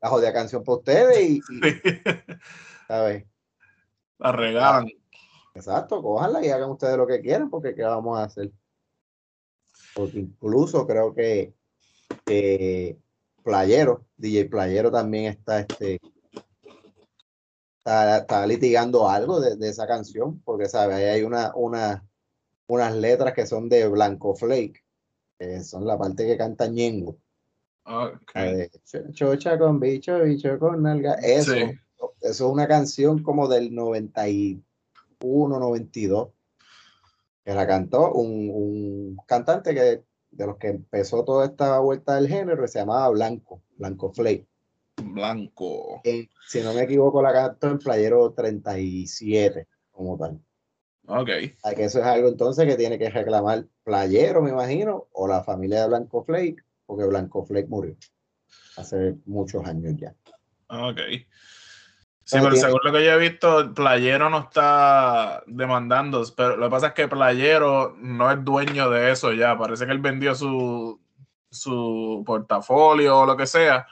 la 0.00 0.08
jodida 0.08 0.32
canción 0.32 0.64
para 0.64 0.78
ustedes 0.78 1.20
y, 1.20 1.36
y, 1.36 1.40
¿sabes? 2.88 3.26
la 4.18 4.32
regalan. 4.32 4.88
Exacto, 5.54 6.02
cójanla 6.02 6.44
y 6.44 6.48
hagan 6.48 6.70
ustedes 6.70 6.96
lo 6.96 7.06
que 7.06 7.20
quieran, 7.20 7.50
porque 7.50 7.74
¿qué 7.74 7.82
vamos 7.82 8.18
a 8.18 8.24
hacer? 8.24 8.50
Porque 9.94 10.20
incluso 10.20 10.86
creo 10.86 11.12
que, 11.12 11.54
que 12.24 12.98
Playero, 13.42 14.06
DJ 14.16 14.46
Playero 14.46 14.90
también 14.90 15.24
está, 15.24 15.60
este, 15.60 16.00
está, 17.78 18.18
está 18.18 18.46
litigando 18.46 19.08
algo 19.08 19.40
de, 19.40 19.56
de 19.56 19.68
esa 19.68 19.86
canción, 19.86 20.40
porque 20.42 20.68
sabe, 20.68 20.94
ahí 20.94 21.04
hay 21.04 21.22
una, 21.22 21.52
una, 21.56 22.06
unas 22.68 22.94
letras 22.94 23.34
que 23.34 23.46
son 23.46 23.68
de 23.68 23.88
Blanco 23.88 24.34
Flake, 24.36 24.84
que 25.40 25.64
son 25.64 25.86
la 25.86 25.96
parte 25.98 26.26
que 26.26 26.36
canta 26.36 26.66
Ñengo. 26.68 27.16
De 28.34 28.70
chocha 29.12 29.58
con 29.58 29.80
bicho, 29.80 30.20
bicho 30.22 30.58
con 30.58 30.82
nalga. 30.82 31.14
Eso, 31.14 31.54
Sí. 31.54 31.62
eso 32.20 32.20
es 32.20 32.40
una 32.42 32.68
canción 32.68 33.22
como 33.22 33.48
del 33.48 33.74
91, 33.74 35.58
92, 35.58 36.28
que 37.42 37.54
la 37.54 37.66
cantó 37.66 38.12
un, 38.12 38.50
un 38.52 39.16
cantante 39.26 39.74
que 39.74 40.02
de 40.30 40.46
los 40.46 40.58
que 40.58 40.68
empezó 40.68 41.24
toda 41.24 41.46
esta 41.46 41.78
vuelta 41.80 42.14
del 42.16 42.28
género, 42.28 42.68
se 42.68 42.78
llamaba 42.78 43.08
Blanco, 43.08 43.62
Blanco 43.76 44.12
Flake. 44.12 44.46
Blanco. 45.02 46.02
Si 46.46 46.60
no 46.60 46.74
me 46.74 46.82
equivoco, 46.82 47.22
la 47.22 47.32
cantó 47.32 47.68
en 47.68 47.78
Playero 47.78 48.32
37, 48.34 49.66
como 49.90 50.18
tal. 50.18 50.38
Ok. 51.10 51.28
Sea, 51.62 51.74
que 51.74 51.84
eso 51.84 51.98
es 51.98 52.06
algo 52.06 52.28
entonces 52.28 52.66
que 52.66 52.76
tiene 52.76 52.98
que 52.98 53.10
reclamar 53.10 53.64
Playero, 53.84 54.42
me 54.42 54.50
imagino, 54.50 55.08
o 55.12 55.26
la 55.26 55.42
familia 55.42 55.82
de 55.82 55.88
Blanco 55.88 56.24
Flake, 56.24 56.56
porque 56.86 57.04
Blanco 57.04 57.44
Flake 57.44 57.68
murió 57.68 57.96
hace 58.76 59.16
muchos 59.26 59.66
años 59.66 59.94
ya. 59.96 60.14
Ok. 60.68 60.98
Sí, 62.24 62.36
Pero 62.38 62.50
tiene- 62.50 62.60
según 62.60 62.80
lo 62.84 62.92
que 62.92 63.04
yo 63.04 63.10
he 63.12 63.18
visto, 63.18 63.74
Playero 63.74 64.30
no 64.30 64.38
está 64.38 65.42
demandando, 65.48 66.22
pero 66.36 66.56
lo 66.56 66.66
que 66.66 66.70
pasa 66.70 66.86
es 66.88 66.92
que 66.92 67.08
Playero 67.08 67.96
no 67.98 68.30
es 68.30 68.44
dueño 68.44 68.88
de 68.88 69.10
eso 69.10 69.32
ya. 69.32 69.58
Parece 69.58 69.84
que 69.84 69.92
él 69.92 69.98
vendió 69.98 70.34
su, 70.36 71.00
su 71.50 72.22
portafolio 72.24 73.18
o 73.18 73.26
lo 73.26 73.36
que 73.36 73.46
sea. 73.46 73.84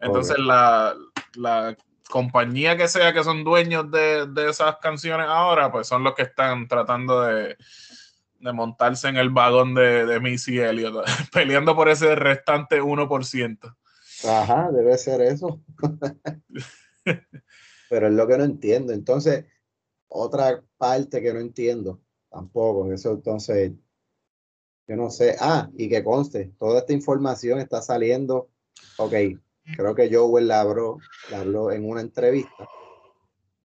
Entonces 0.00 0.38
la, 0.38 0.94
la 1.36 1.74
compañía 2.08 2.76
que 2.76 2.88
sea 2.88 3.12
que 3.12 3.24
son 3.24 3.44
dueños 3.44 3.90
de, 3.90 4.26
de 4.26 4.50
esas 4.50 4.76
canciones 4.78 5.26
ahora, 5.28 5.70
pues 5.70 5.86
son 5.86 6.02
los 6.02 6.14
que 6.14 6.22
están 6.22 6.66
tratando 6.66 7.22
de, 7.22 7.56
de 8.40 8.52
montarse 8.52 9.08
en 9.08 9.16
el 9.16 9.30
vagón 9.30 9.74
de, 9.74 10.06
de 10.06 10.20
Missy 10.20 10.58
Elliott, 10.58 11.04
peleando 11.32 11.74
por 11.74 11.88
ese 11.88 12.14
restante 12.14 12.80
1%. 12.80 13.76
Ajá, 14.26 14.70
debe 14.72 14.96
ser 14.98 15.20
eso. 15.22 15.62
Pero 17.90 18.08
es 18.08 18.12
lo 18.12 18.26
que 18.26 18.38
no 18.38 18.44
entiendo. 18.44 18.92
Entonces, 18.92 19.46
otra 20.08 20.62
parte 20.76 21.22
que 21.22 21.32
no 21.32 21.40
entiendo 21.40 22.00
tampoco, 22.30 22.92
eso 22.92 23.12
entonces, 23.12 23.72
yo 24.86 24.96
no 24.96 25.10
sé. 25.10 25.36
Ah, 25.40 25.70
y 25.74 25.88
que 25.88 26.04
conste, 26.04 26.52
toda 26.58 26.80
esta 26.80 26.92
información 26.92 27.58
está 27.58 27.80
saliendo, 27.80 28.50
ok, 28.98 29.14
creo 29.76 29.94
que 29.94 30.12
Joel 30.14 30.48
la 30.48 30.60
habló, 30.62 30.98
la 31.30 31.40
habló 31.40 31.70
en 31.72 31.88
una 31.88 32.00
entrevista 32.00 32.68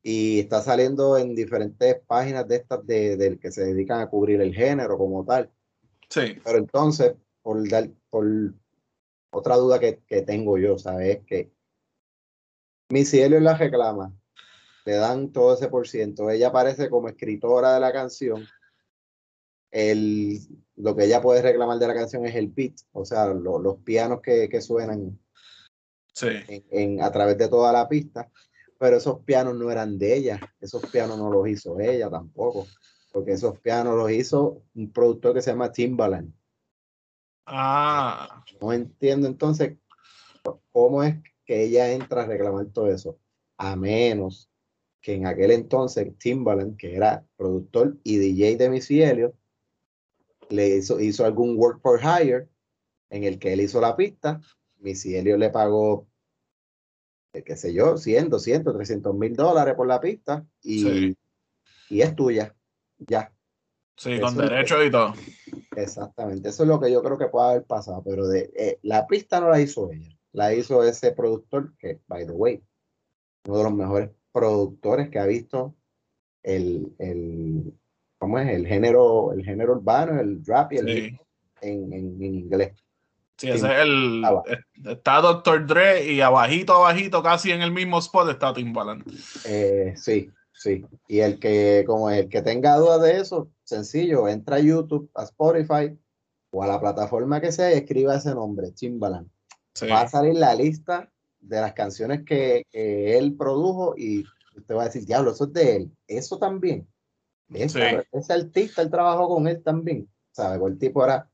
y 0.03 0.41
está 0.41 0.63
saliendo 0.63 1.19
en 1.19 1.35
diferentes 1.35 2.01
páginas 2.07 2.47
de 2.49 2.57
estas 2.57 2.87
de, 2.87 3.17
del 3.17 3.39
que 3.39 3.51
se 3.51 3.65
dedican 3.65 4.01
a 4.01 4.09
cubrir 4.09 4.41
el 4.41 4.55
género 4.55 4.97
como 4.97 5.25
tal. 5.25 5.51
Sí, 6.09 6.39
Pero 6.45 6.59
entonces, 6.59 7.15
por 7.43 7.69
dar, 7.69 7.91
por 8.09 8.27
otra 9.31 9.57
duda 9.57 9.79
que, 9.79 10.01
que 10.07 10.23
tengo 10.23 10.57
yo, 10.57 10.79
¿sabes? 10.79 11.19
Es 11.19 11.25
que 11.27 11.53
Missy 12.91 13.21
Elliott 13.21 13.43
la 13.43 13.55
reclama, 13.59 14.15
le 14.87 14.95
dan 14.95 15.31
todo 15.33 15.53
ese 15.55 15.69
por 15.69 15.87
ciento, 15.87 16.31
ella 16.31 16.49
aparece 16.49 16.89
como 16.89 17.09
escritora 17.09 17.75
de 17.75 17.81
la 17.81 17.93
canción, 17.93 18.47
el, 19.71 20.39
lo 20.77 20.97
que 20.97 21.05
ella 21.05 21.21
puede 21.21 21.43
reclamar 21.43 21.79
de 21.79 21.87
la 21.87 21.95
canción 21.95 22.25
es 22.25 22.35
el 22.35 22.49
beat, 22.49 22.77
o 22.93 23.05
sea, 23.05 23.27
lo- 23.27 23.59
los 23.59 23.77
pianos 23.83 24.21
que, 24.23 24.49
que 24.49 24.63
suenan 24.63 25.19
sí. 26.19 26.29
en, 26.49 26.65
en- 26.71 27.03
a 27.03 27.11
través 27.13 27.39
de 27.39 27.49
toda 27.49 27.73
la 27.73 27.89
pista, 27.89 28.31
pero 28.79 28.97
esos 28.97 29.21
pianos 29.25 29.55
no 29.57 29.71
eran 29.71 29.99
de 29.99 30.17
ella, 30.17 30.41
esos 30.61 30.85
pianos 30.91 31.19
no 31.19 31.31
los 31.31 31.49
hizo 31.49 31.79
ella 31.81 32.11
tampoco, 32.11 32.67
porque 33.13 33.33
esos 33.33 33.59
pianos 33.61 33.97
los 33.97 34.11
hizo 34.11 34.63
un 34.75 34.93
productor 34.93 35.35
que 35.35 35.43
se 35.43 35.51
llama 35.51 35.73
Timbaland. 35.73 36.33
Ah, 37.47 38.45
No 38.61 38.73
entiendo 38.73 39.27
entonces 39.27 39.77
cómo 40.73 41.03
es 41.03 41.17
que 41.45 41.65
ella 41.65 41.93
entra 41.93 42.23
a 42.23 42.27
reclamar 42.27 42.67
todo 42.67 42.91
eso, 42.91 43.19
a 43.57 43.75
menos 43.77 44.51
que 45.01 45.15
en 45.15 45.27
aquel 45.27 45.53
entonces 45.53 46.17
Timbaland, 46.19 46.77
que 46.77 46.95
era 46.97 47.25
productor 47.37 47.97
y 48.03 48.19
DJ 48.19 48.57
de 48.57 48.69
Missy 48.71 49.03
Elliott, 49.03 49.35
le 50.51 50.77
hizo, 50.77 51.01
hizo 51.01 51.25
algún 51.25 51.57
work 51.59 51.81
for 51.81 52.01
hire 52.01 52.49
en 53.11 53.25
el 53.25 53.39
que 53.39 53.53
él 53.53 53.61
hizo 53.61 53.81
la 53.81 53.97
pista, 53.97 54.41
Missy 54.79 55.17
Elliott 55.17 55.39
le 55.39 55.51
pagó, 55.51 56.08
eh, 57.33 57.43
qué 57.43 57.57
sé 57.57 57.73
yo, 57.73 57.97
100, 57.97 58.31
200, 58.31 58.75
300 58.75 59.15
mil 59.15 59.35
dólares 59.35 59.75
por 59.75 59.87
la 59.87 60.01
pista 60.01 60.47
y, 60.63 60.79
Sí. 60.83 61.17
y 61.91 62.01
es 62.03 62.15
tuya, 62.17 62.55
ya. 62.99 63.33
sí, 63.97 64.19
con 64.21 64.33
Eso 64.35 64.43
derecho 64.43 64.85
y 64.85 64.91
todo. 64.91 65.15
Exactamente, 65.77 66.49
eso 66.49 66.63
es 66.65 66.69
lo 66.69 66.81
que 66.81 66.91
yo 66.91 67.03
creo 67.03 67.19
que 67.19 67.29
puede 67.29 67.51
haber 67.51 67.65
pasado, 67.65 68.03
pero 68.05 68.27
de, 68.27 68.51
eh, 68.57 68.79
la 68.83 69.07
pista 69.07 69.41
no 69.41 69.49
la 69.51 69.61
hizo 69.61 69.91
ella, 69.93 70.17
la 70.33 70.53
hizo 70.55 70.83
ese 70.85 71.13
productor 71.13 71.77
que, 71.79 72.01
by 72.07 72.27
the 72.27 72.33
way, 72.33 72.63
uno 73.47 73.59
de 73.59 73.65
los 73.65 73.75
mejores 73.75 74.11
productores 74.33 75.09
que 75.11 75.19
ha 75.19 75.27
visto 75.27 75.75
el, 76.43 76.95
el 76.99 77.73
¿cómo 78.19 78.39
es? 78.39 78.49
El 78.49 78.67
género, 78.67 79.33
el 79.33 79.45
género 79.45 79.73
urbano, 79.75 80.21
el 80.21 80.45
rap 80.45 80.73
y 80.73 80.77
el 80.79 80.87
Sí, 80.87 81.19
en, 81.61 81.93
en 81.93 82.23
inglés. 82.23 82.73
Sí, 83.39 83.49
ese 83.49 83.67
es 83.67 83.79
el. 83.83 84.23
Ah. 84.25 84.43
Está 84.85 85.21
Dr. 85.21 85.67
Dre 85.67 86.05
y 86.13 86.21
abajito, 86.21 86.75
abajito, 86.75 87.23
casi 87.23 87.51
en 87.53 87.63
el 87.63 87.73
mismo 87.73 87.99
spot 87.99 88.29
está 88.31 88.53
Timbaland. 88.53 89.03
Eh, 89.47 89.95
sí, 89.97 90.31
sí. 90.53 90.85
Y 91.09 91.21
el 91.21 91.39
que, 91.39 91.85
como 91.87 92.11
el 92.11 92.29
que 92.29 92.43
tenga 92.43 92.77
dudas 92.77 93.01
de 93.03 93.19
eso, 93.21 93.51
sencillo, 93.65 94.29
entra 94.29 94.57
a 94.57 94.61
YouTube, 94.61 95.11
a 95.15 95.23
Spotify 95.25 95.99
o 96.51 96.63
a 96.63 96.67
la 96.67 96.81
plataforma 96.81 97.41
que 97.41 97.53
sea 97.53 97.71
y 97.73 97.79
escriba 97.79 98.17
ese 98.17 98.35
nombre, 98.35 98.73
Timbaland. 98.73 99.29
Sí, 99.75 99.87
va 99.87 100.03
a 100.03 100.09
salir 100.09 100.35
la 100.35 100.55
lista 100.55 101.11
de 101.41 101.61
las 101.61 101.73
canciones 101.73 102.25
que, 102.25 102.65
que 102.71 103.17
él 103.17 103.37
produjo 103.37 103.95
y 103.97 104.25
usted 104.57 104.75
va 104.75 104.83
a 104.83 104.87
decir, 104.87 105.05
diablo, 105.07 105.31
eso 105.31 105.45
es 105.45 105.53
de 105.53 105.77
él. 105.77 105.93
Eso 106.07 106.39
también. 106.39 106.87
Esa- 107.55 107.79
Sí. 107.91 107.97
Ese 108.13 108.33
artista, 108.33 108.83
él 108.83 108.91
trabajó 108.91 109.29
con 109.29 109.47
él 109.47 109.63
también. 109.63 110.09
¿Sabe? 110.33 110.65
El 110.67 110.79
tipo 110.79 111.05
era 111.05 111.29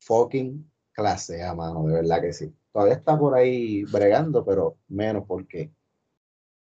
fucking 0.00 0.70
clase 0.92 1.42
A, 1.42 1.54
mano, 1.54 1.86
de 1.86 1.94
verdad 1.94 2.20
que 2.20 2.32
sí. 2.32 2.54
Todavía 2.72 2.94
está 2.94 3.18
por 3.18 3.34
ahí 3.34 3.84
bregando, 3.84 4.44
pero 4.44 4.78
menos 4.88 5.24
porque 5.26 5.70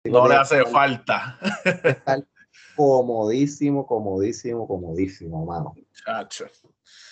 no 0.03 0.27
le 0.27 0.35
hace 0.35 0.59
estar- 0.61 0.71
falta. 0.71 1.39
estar 1.83 2.27
comodísimo, 2.75 3.87
comodísimo, 3.87 4.67
comodísimo, 4.67 5.45
mano. 5.45 5.73
Chacho. 5.93 6.45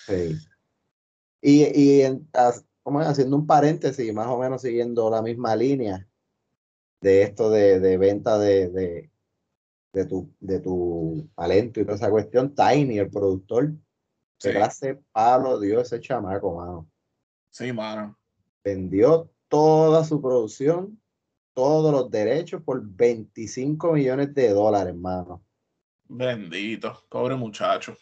Sí. 0.06 0.36
Y, 1.40 1.64
y 1.80 2.02
en- 2.02 2.28
haciendo 2.84 3.36
un 3.36 3.46
paréntesis, 3.46 4.12
más 4.14 4.26
o 4.28 4.38
menos 4.38 4.62
siguiendo 4.62 5.10
la 5.10 5.22
misma 5.22 5.56
línea 5.56 6.06
de 7.00 7.22
esto 7.22 7.50
de, 7.50 7.80
de 7.80 7.98
venta 7.98 8.38
de, 8.38 8.68
de, 8.70 9.10
de 9.92 10.06
tu, 10.06 10.30
de 10.40 10.60
tu 10.60 11.28
talento 11.36 11.80
y 11.80 11.84
toda 11.84 11.96
esa 11.96 12.10
cuestión, 12.10 12.54
Tiny, 12.54 12.98
el 12.98 13.10
productor, 13.10 13.72
Sí, 14.38 14.48
que 14.50 14.56
clase 14.56 15.00
palo 15.12 15.58
dio 15.60 15.80
ese 15.80 16.00
chamaco, 16.00 16.54
mano. 16.56 16.88
Sí, 17.54 17.72
mano. 17.72 18.18
Vendió 18.64 19.30
toda 19.48 20.02
su 20.04 20.20
producción, 20.20 21.00
todos 21.54 21.92
los 21.92 22.10
derechos 22.10 22.62
por 22.62 22.82
25 22.84 23.92
millones 23.92 24.34
de 24.34 24.48
dólares, 24.50 24.94
mano. 24.96 25.44
Bendito. 26.08 27.04
Pobre 27.08 27.36
muchacho. 27.36 27.96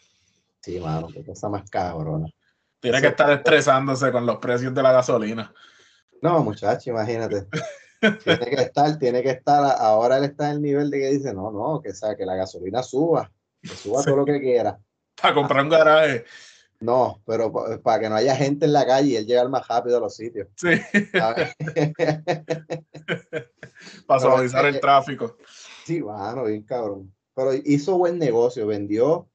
Sí, 0.59 0.79
mano, 0.79 1.07
qué 1.07 1.23
cosa 1.23 1.49
más 1.49 1.69
cabrona. 1.69 2.27
Tiene 2.79 2.99
que 2.99 3.07
estar 3.07 3.29
estresándose 3.31 4.11
con 4.11 4.25
los 4.25 4.37
precios 4.37 4.73
de 4.73 4.81
la 4.81 4.91
gasolina. 4.91 5.53
No, 6.21 6.43
muchacho, 6.43 6.89
imagínate. 6.89 7.47
Tiene 8.23 8.45
que 8.45 8.61
estar, 8.61 8.97
tiene 8.97 9.21
que 9.21 9.29
estar, 9.29 9.77
ahora 9.77 10.17
él 10.17 10.25
está 10.25 10.49
en 10.49 10.55
el 10.55 10.61
nivel 10.61 10.89
de 10.89 10.99
que 10.99 11.09
dice, 11.11 11.33
no, 11.33 11.51
no, 11.51 11.79
que, 11.81 11.93
sea, 11.93 12.15
que 12.15 12.25
la 12.25 12.35
gasolina 12.35 12.81
suba, 12.81 13.31
que 13.61 13.69
suba 13.69 13.99
Sí. 13.99 14.05
todo 14.05 14.17
lo 14.17 14.25
que 14.25 14.41
quiera. 14.41 14.79
Para 15.21 15.33
comprar 15.35 15.63
un 15.63 15.69
garaje. 15.69 16.25
No, 16.83 17.21
pero 17.25 17.51
pa- 17.51 17.79
para 17.81 17.99
que 18.01 18.09
no 18.09 18.15
haya 18.15 18.35
gente 18.35 18.65
en 18.65 18.73
la 18.73 18.85
calle 18.85 19.09
y 19.11 19.15
él 19.15 19.25
llegar 19.25 19.47
más 19.47 19.65
rápido 19.67 19.97
a 19.97 20.01
los 20.01 20.15
sitios. 20.15 20.49
Sí, 20.57 20.67
para 24.07 24.19
suavizar 24.19 24.65
el 24.65 24.79
tráfico. 24.79 25.37
sí, 25.85 26.01
bueno, 26.01 26.43
bien 26.45 26.63
cabrón. 26.63 27.13
Pero 27.35 27.53
hizo 27.53 27.97
buen 27.97 28.19
negocio, 28.19 28.67
vendió, 28.67 29.29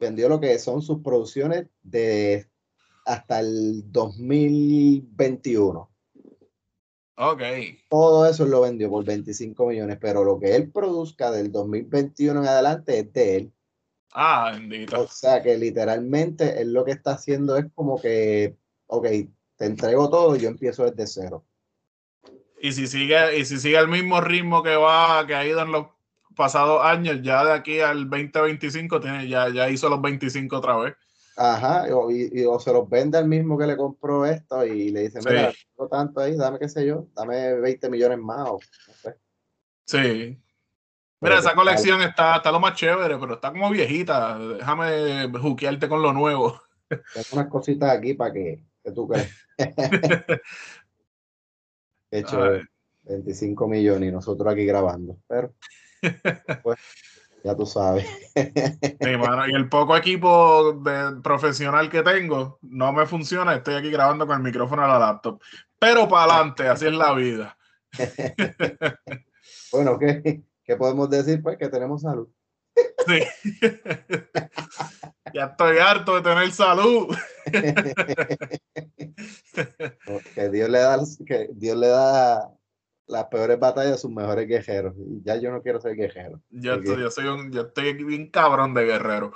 vendió 0.00 0.28
lo 0.28 0.40
que 0.40 0.58
son 0.58 0.82
sus 0.82 1.00
producciones 1.02 1.66
de 1.82 2.48
hasta 3.04 3.40
el 3.40 3.82
2021. 3.92 5.90
Ok. 7.16 7.42
Todo 7.88 8.26
eso 8.26 8.44
lo 8.46 8.62
vendió 8.62 8.90
por 8.90 9.04
25 9.04 9.66
millones, 9.66 9.98
pero 10.00 10.24
lo 10.24 10.40
que 10.40 10.56
él 10.56 10.72
produzca 10.72 11.30
del 11.30 11.52
2021 11.52 12.40
en 12.40 12.46
adelante 12.48 12.98
es 12.98 13.12
de 13.12 13.36
él. 13.36 13.53
Ah, 14.14 14.52
bendito. 14.54 15.00
O 15.02 15.08
sea 15.08 15.42
que 15.42 15.58
literalmente 15.58 16.60
él 16.62 16.72
lo 16.72 16.84
que 16.84 16.92
está 16.92 17.12
haciendo 17.12 17.56
es 17.56 17.66
como 17.74 18.00
que, 18.00 18.56
ok, 18.86 19.06
te 19.56 19.64
entrego 19.66 20.08
todo 20.08 20.36
y 20.36 20.40
yo 20.40 20.48
empiezo 20.48 20.88
desde 20.88 21.06
cero. 21.06 21.44
Y 22.60 22.72
si 22.72 22.86
sigue, 22.86 23.38
y 23.38 23.44
si 23.44 23.58
sigue 23.58 23.76
el 23.76 23.88
mismo 23.88 24.20
ritmo 24.20 24.62
que 24.62 24.76
va, 24.76 25.26
que 25.26 25.34
ha 25.34 25.44
ido 25.46 25.60
en 25.60 25.72
los 25.72 25.88
pasados 26.36 26.80
años, 26.84 27.20
ya 27.22 27.44
de 27.44 27.52
aquí 27.52 27.80
al 27.80 28.08
2025 28.08 29.00
tiene, 29.00 29.28
ya, 29.28 29.48
ya 29.52 29.68
hizo 29.68 29.88
los 29.88 30.00
25 30.00 30.56
otra 30.56 30.76
vez. 30.76 30.94
Ajá, 31.36 31.86
y, 32.10 32.40
y- 32.40 32.44
o 32.44 32.60
se 32.60 32.72
los 32.72 32.88
vende 32.88 33.18
al 33.18 33.26
mismo 33.26 33.58
que 33.58 33.66
le 33.66 33.76
compró 33.76 34.24
esto 34.24 34.64
y 34.64 34.90
le 34.90 35.00
dice, 35.02 35.20
Sí. 35.20 35.28
mira, 35.28 35.52
tengo 35.76 35.88
tanto 35.88 36.20
ahí, 36.20 36.36
dame 36.36 36.60
qué 36.60 36.68
sé 36.68 36.86
yo, 36.86 37.08
dame 37.14 37.54
20 37.54 37.90
millones 37.90 38.18
más 38.18 38.48
o 38.48 38.60
no 38.86 38.94
sé. 38.94 39.16
Sí. 39.84 40.40
Mira, 41.24 41.38
esa 41.38 41.54
colección 41.54 42.02
está, 42.02 42.36
está 42.36 42.52
lo 42.52 42.60
más 42.60 42.74
chévere, 42.74 43.16
pero 43.16 43.34
está 43.34 43.50
como 43.50 43.70
viejita. 43.70 44.38
Déjame 44.38 45.26
juquearte 45.40 45.88
con 45.88 46.02
lo 46.02 46.12
nuevo. 46.12 46.60
Tengo 46.88 47.26
unas 47.32 47.48
cositas 47.48 47.96
aquí 47.96 48.12
para 48.12 48.32
que, 48.32 48.62
que 48.84 48.92
tú 48.92 49.08
crees. 49.08 49.34
He 52.10 52.18
hecho 52.18 52.42
Ay. 52.42 52.60
25 53.04 53.66
millones 53.66 54.10
y 54.10 54.12
nosotros 54.12 54.52
aquí 54.52 54.66
grabando, 54.66 55.16
pero 55.26 55.54
pues, 56.62 56.78
ya 57.42 57.56
tú 57.56 57.64
sabes. 57.64 58.06
Sí, 58.34 59.16
mano, 59.16 59.48
y 59.48 59.54
el 59.54 59.70
poco 59.70 59.96
equipo 59.96 60.74
de 60.74 61.20
profesional 61.22 61.88
que 61.88 62.02
tengo 62.02 62.58
no 62.60 62.92
me 62.92 63.06
funciona. 63.06 63.54
Estoy 63.54 63.76
aquí 63.76 63.90
grabando 63.90 64.26
con 64.26 64.36
el 64.36 64.42
micrófono 64.42 64.82
de 64.82 64.88
la 64.88 64.98
laptop. 64.98 65.40
Pero 65.78 66.06
para 66.06 66.34
adelante, 66.34 66.68
así 66.68 66.86
es 66.86 66.92
la 66.92 67.14
vida. 67.14 67.56
Bueno, 69.72 69.98
¿qué, 69.98 70.42
qué 70.64 70.76
podemos 70.76 71.08
decir? 71.10 71.42
Pues 71.42 71.56
que 71.58 71.68
tenemos 71.68 72.02
salud. 72.02 72.28
Sí. 73.06 73.20
ya 75.34 75.44
estoy 75.44 75.78
harto 75.78 76.16
de 76.16 76.22
tener 76.22 76.50
salud. 76.50 77.14
que 80.34 80.48
Dios 80.48 80.68
le 80.70 80.78
da 80.78 80.98
que 81.26 81.50
Dios 81.52 81.76
le 81.76 81.88
da 81.88 82.50
las 83.06 83.24
peores 83.26 83.58
batallas 83.58 83.92
a 83.94 83.98
sus 83.98 84.10
mejores 84.10 84.48
guerreros. 84.48 84.94
Y 84.96 85.22
ya 85.22 85.36
yo 85.36 85.50
no 85.50 85.62
quiero 85.62 85.80
ser 85.80 85.94
guerrero. 85.94 86.40
Yo 86.50 86.74
estoy, 86.74 87.00
yo 87.00 87.10
soy 87.10 87.26
un, 87.26 87.52
yo 87.52 87.62
estoy 87.62 87.92
bien 87.92 88.30
cabrón 88.30 88.74
de 88.74 88.84
guerrero. 88.84 89.32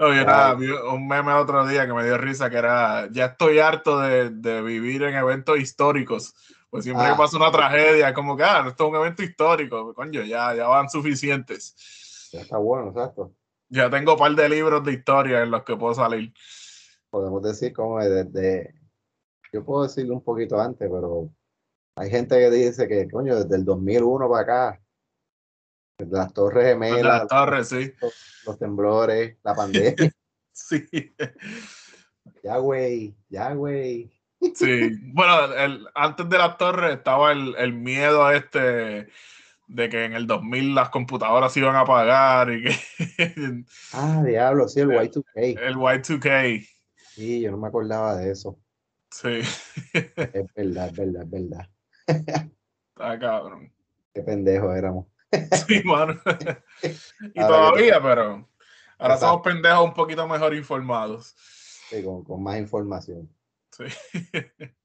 Oye, 0.00 0.24
nada, 0.24 0.54
vi 0.54 0.70
un 0.70 1.06
meme 1.06 1.32
el 1.32 1.38
otro 1.38 1.66
día 1.66 1.86
que 1.86 1.92
me 1.92 2.04
dio 2.04 2.16
risa 2.16 2.48
que 2.48 2.56
era, 2.56 3.08
ya 3.10 3.26
estoy 3.26 3.58
harto 3.58 3.98
de, 3.98 4.30
de 4.30 4.62
vivir 4.62 5.02
en 5.02 5.14
eventos 5.14 5.58
históricos. 5.58 6.34
Pues 6.72 6.84
siempre 6.84 7.04
Ah. 7.04 7.10
que 7.10 7.18
pasa 7.18 7.36
una 7.36 7.52
tragedia, 7.52 8.14
como 8.14 8.34
que, 8.34 8.44
ah, 8.44 8.64
esto 8.66 8.84
es 8.84 8.90
un 8.90 8.96
evento 8.96 9.22
histórico. 9.22 9.92
Coño, 9.92 10.22
ya, 10.22 10.54
ya 10.54 10.66
van 10.68 10.88
suficientes. 10.88 12.30
Ya 12.32 12.40
está 12.40 12.56
bueno, 12.56 12.88
exacto. 12.88 13.34
Ya 13.68 13.90
tengo 13.90 14.14
un 14.14 14.18
par 14.18 14.34
de 14.34 14.48
libros 14.48 14.82
de 14.82 14.92
historia 14.94 15.42
en 15.42 15.50
los 15.50 15.64
que 15.64 15.76
puedo 15.76 15.92
salir. 15.92 16.32
Podemos 17.10 17.42
decir 17.42 17.74
como 17.74 17.98
desde, 18.00 18.74
yo 19.52 19.62
puedo 19.66 19.82
decirlo 19.82 20.14
un 20.14 20.24
poquito 20.24 20.58
antes, 20.58 20.88
pero 20.90 21.28
hay 21.96 22.08
gente 22.08 22.38
que 22.38 22.48
dice 22.50 22.88
que, 22.88 23.06
coño, 23.10 23.36
desde 23.36 23.54
el 23.56 23.66
2001 23.66 24.30
para 24.30 24.42
acá, 24.42 24.82
las 25.98 26.32
torres 26.32 26.64
De 26.64 26.70
gemelas, 26.70 27.02
las 27.04 27.26
torres, 27.28 27.68
sí. 27.68 27.92
los 28.46 28.58
temblores, 28.58 29.36
la 29.44 29.54
pandemia, 29.54 30.10
Sí. 30.54 30.86
ya 32.42 32.56
güey, 32.56 33.14
ya 33.28 33.52
güey. 33.52 34.10
Sí, 34.54 34.90
bueno, 35.12 35.52
el, 35.54 35.86
antes 35.94 36.28
de 36.28 36.38
las 36.38 36.56
torres 36.58 36.96
estaba 36.96 37.32
el, 37.32 37.54
el 37.58 37.72
miedo 37.72 38.30
este 38.30 39.08
de 39.68 39.88
que 39.88 40.04
en 40.04 40.12
el 40.14 40.26
2000 40.26 40.74
las 40.74 40.90
computadoras 40.90 41.52
se 41.52 41.60
iban 41.60 41.76
a 41.76 41.80
apagar 41.80 42.50
y 42.52 42.64
que 42.64 43.64
Ah, 43.92 44.22
diablo, 44.26 44.68
sí, 44.68 44.80
el 44.80 44.90
Y2K. 44.90 45.58
el 45.60 45.76
Y2K, 45.76 46.68
Sí, 47.14 47.40
yo 47.40 47.50
no 47.50 47.56
me 47.58 47.68
acordaba 47.68 48.16
de 48.16 48.30
eso. 48.32 48.58
sí, 49.10 49.40
Es 49.92 50.54
verdad, 50.54 50.88
es 50.88 50.96
verdad, 50.96 51.22
es 51.22 51.30
verdad. 51.30 51.68
está 52.06 53.18
cabrón. 53.18 53.72
Qué 54.14 54.22
pendejos 54.22 54.76
éramos. 54.76 55.06
Sí, 55.66 55.82
mano. 55.84 56.20
Y 57.34 57.40
todavía, 57.40 58.02
pero 58.02 58.22
ahora 58.98 59.14
Exacto. 59.14 59.26
somos 59.26 59.42
pendejos 59.42 59.84
un 59.84 59.94
poquito 59.94 60.26
mejor 60.28 60.54
informados. 60.54 61.34
Sí, 61.88 62.02
con, 62.02 62.24
con 62.24 62.42
más 62.42 62.58
información. 62.58 63.28
Sí. 63.72 63.84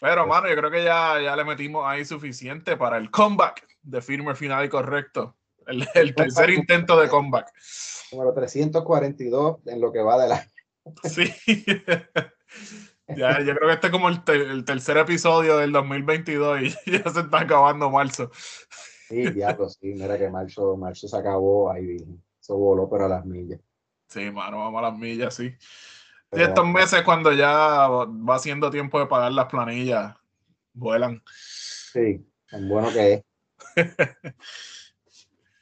Pero, 0.00 0.26
mano, 0.26 0.48
yo 0.48 0.56
creo 0.56 0.70
que 0.70 0.82
ya, 0.82 1.20
ya 1.20 1.36
le 1.36 1.44
metimos 1.44 1.84
ahí 1.86 2.04
suficiente 2.04 2.76
para 2.76 2.96
el 2.96 3.10
comeback 3.10 3.64
de 3.82 4.02
firme 4.02 4.34
final 4.34 4.64
y 4.64 4.68
correcto. 4.68 5.36
El, 5.66 5.86
el 5.94 6.14
tercer 6.14 6.50
intento 6.50 6.98
de 7.00 7.08
comeback. 7.08 7.52
Número 8.10 8.34
342 8.34 9.58
en 9.66 9.80
lo 9.80 9.92
que 9.92 10.00
va 10.00 10.18
de 10.20 10.28
la. 10.28 10.46
Sí. 11.04 11.32
Ya, 13.08 13.40
yo 13.40 13.54
creo 13.54 13.68
que 13.68 13.74
este 13.74 13.86
es 13.88 13.92
como 13.92 14.08
el, 14.08 14.24
te- 14.24 14.32
el 14.34 14.64
tercer 14.64 14.96
episodio 14.96 15.58
del 15.58 15.70
2022 15.72 16.62
y 16.62 16.70
ya 16.90 17.10
se 17.10 17.20
está 17.20 17.40
acabando 17.40 17.90
marzo. 17.90 18.30
Sí, 19.08 19.28
diablo, 19.30 19.68
sí, 19.68 19.92
mira 19.94 20.16
que 20.16 20.30
marzo, 20.30 20.76
marzo 20.78 21.08
se 21.08 21.16
acabó 21.16 21.70
ahí. 21.70 21.96
Eso 22.40 22.56
voló, 22.56 22.88
pero 22.88 23.04
a 23.06 23.08
las 23.08 23.26
millas. 23.26 23.60
Sí, 24.08 24.30
mano, 24.30 24.58
vamos 24.60 24.78
a 24.78 24.82
las 24.90 24.98
millas, 24.98 25.34
sí. 25.34 25.54
Y 26.32 26.36
Pero- 26.36 26.48
estos 26.48 26.66
meses 26.66 27.02
cuando 27.02 27.30
ya 27.32 27.88
va 27.88 28.38
siendo 28.38 28.70
tiempo 28.70 28.98
de 28.98 29.06
pagar 29.06 29.32
las 29.32 29.46
planillas, 29.46 30.14
vuelan. 30.72 31.22
Sí, 31.26 32.26
tan 32.50 32.68
bueno 32.68 32.88
que 32.92 33.12
es. 33.14 33.24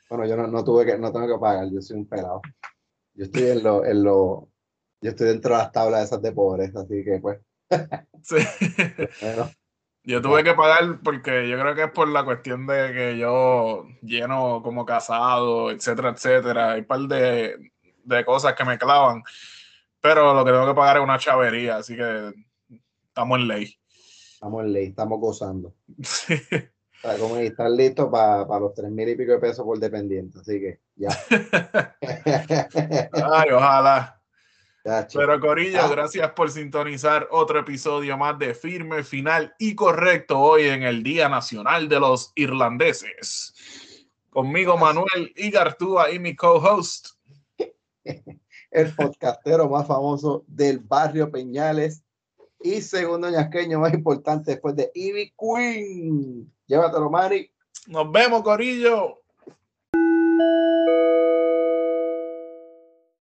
Bueno, 0.08 0.26
yo 0.26 0.36
no, 0.36 0.48
no 0.48 0.64
tuve 0.64 0.84
que, 0.84 0.98
no 0.98 1.12
tengo 1.12 1.28
que 1.28 1.38
pagar, 1.40 1.68
yo 1.70 1.80
soy 1.80 1.98
un 1.98 2.04
pelado. 2.08 2.40
Yo 3.14 3.26
estoy 3.26 3.42
en 3.44 3.62
lo, 3.62 3.84
en 3.84 4.02
lo, 4.02 4.48
yo 5.00 5.10
estoy 5.10 5.28
dentro 5.28 5.52
de 5.54 5.58
las 5.62 5.70
tablas 5.70 6.04
esas 6.06 6.20
de 6.20 6.32
pobreza, 6.32 6.80
así 6.80 7.04
que 7.04 7.20
pues, 7.22 7.38
Sí. 8.24 8.36
bueno, 9.22 9.48
Yo 10.02 10.20
tuve 10.20 10.42
que 10.42 10.54
pagar 10.54 10.98
porque 11.04 11.48
yo 11.48 11.60
creo 11.60 11.76
que 11.76 11.84
es 11.84 11.90
por 11.92 12.08
la 12.08 12.24
cuestión 12.24 12.66
de 12.66 12.92
que 12.92 13.18
yo 13.18 13.86
lleno 14.02 14.62
como 14.64 14.84
casado, 14.84 15.70
etcétera, 15.70 16.10
etcétera. 16.10 16.72
Hay 16.72 16.80
un 16.80 16.86
par 16.86 17.00
de, 17.02 17.70
de 18.02 18.24
cosas 18.24 18.54
que 18.54 18.64
me 18.64 18.78
clavan. 18.78 19.22
Pero 20.00 20.34
lo 20.34 20.44
que 20.44 20.50
tengo 20.52 20.66
que 20.66 20.74
pagar 20.74 20.96
es 20.98 21.02
una 21.02 21.18
chavería, 21.18 21.76
así 21.76 21.96
que 21.96 22.32
estamos 23.08 23.38
en 23.38 23.48
ley. 23.48 23.76
estamos 24.34 24.64
en 24.64 24.72
ley, 24.72 24.86
estamos 24.86 25.20
gozando. 25.20 25.74
Sí. 26.02 26.34
O 27.02 27.16
sea, 27.16 27.40
están 27.40 27.74
listos 27.78 28.10
para 28.10 28.60
los 28.60 28.74
tres 28.74 28.90
mil 28.90 29.08
y 29.08 29.16
pico 29.16 29.32
de 29.32 29.38
pesos 29.38 29.64
por 29.64 29.78
dependiente, 29.78 30.38
así 30.38 30.60
que 30.60 30.80
ya. 30.96 31.08
Ay, 33.32 33.50
ojalá. 33.52 34.20
Ya. 34.84 35.08
Pero 35.10 35.40
Corillo, 35.40 35.80
Ah. 35.80 35.88
gracias 35.88 36.30
por 36.32 36.50
sintonizar 36.50 37.26
otro 37.30 37.60
episodio 37.60 38.18
más 38.18 38.38
de 38.38 38.52
Firme, 38.52 39.02
Final 39.02 39.54
y 39.58 39.74
Correcto 39.74 40.38
hoy 40.38 40.64
en 40.64 40.82
el 40.82 41.02
Día 41.02 41.30
Nacional 41.30 41.88
de 41.88 42.00
los 42.00 42.32
Irlandeses. 42.34 43.54
Conmigo 44.28 44.76
Manuel 44.76 45.32
Igartúa 45.36 46.10
y 46.10 46.18
mi 46.18 46.36
co-host. 46.36 47.08
el 48.70 48.94
podcastero 48.94 49.68
más 49.68 49.86
famoso 49.86 50.44
del 50.46 50.78
barrio 50.78 51.30
Peñales 51.30 52.02
y 52.62 52.82
segundo 52.82 53.30
ñasqueño 53.30 53.80
más 53.80 53.94
importante 53.94 54.52
después 54.52 54.76
de 54.76 54.90
Ivy 54.94 55.32
Queen. 55.38 56.52
Llévatelo, 56.66 57.10
Mari. 57.10 57.50
Nos 57.86 58.10
vemos, 58.12 58.42
Corillo. 58.42 59.19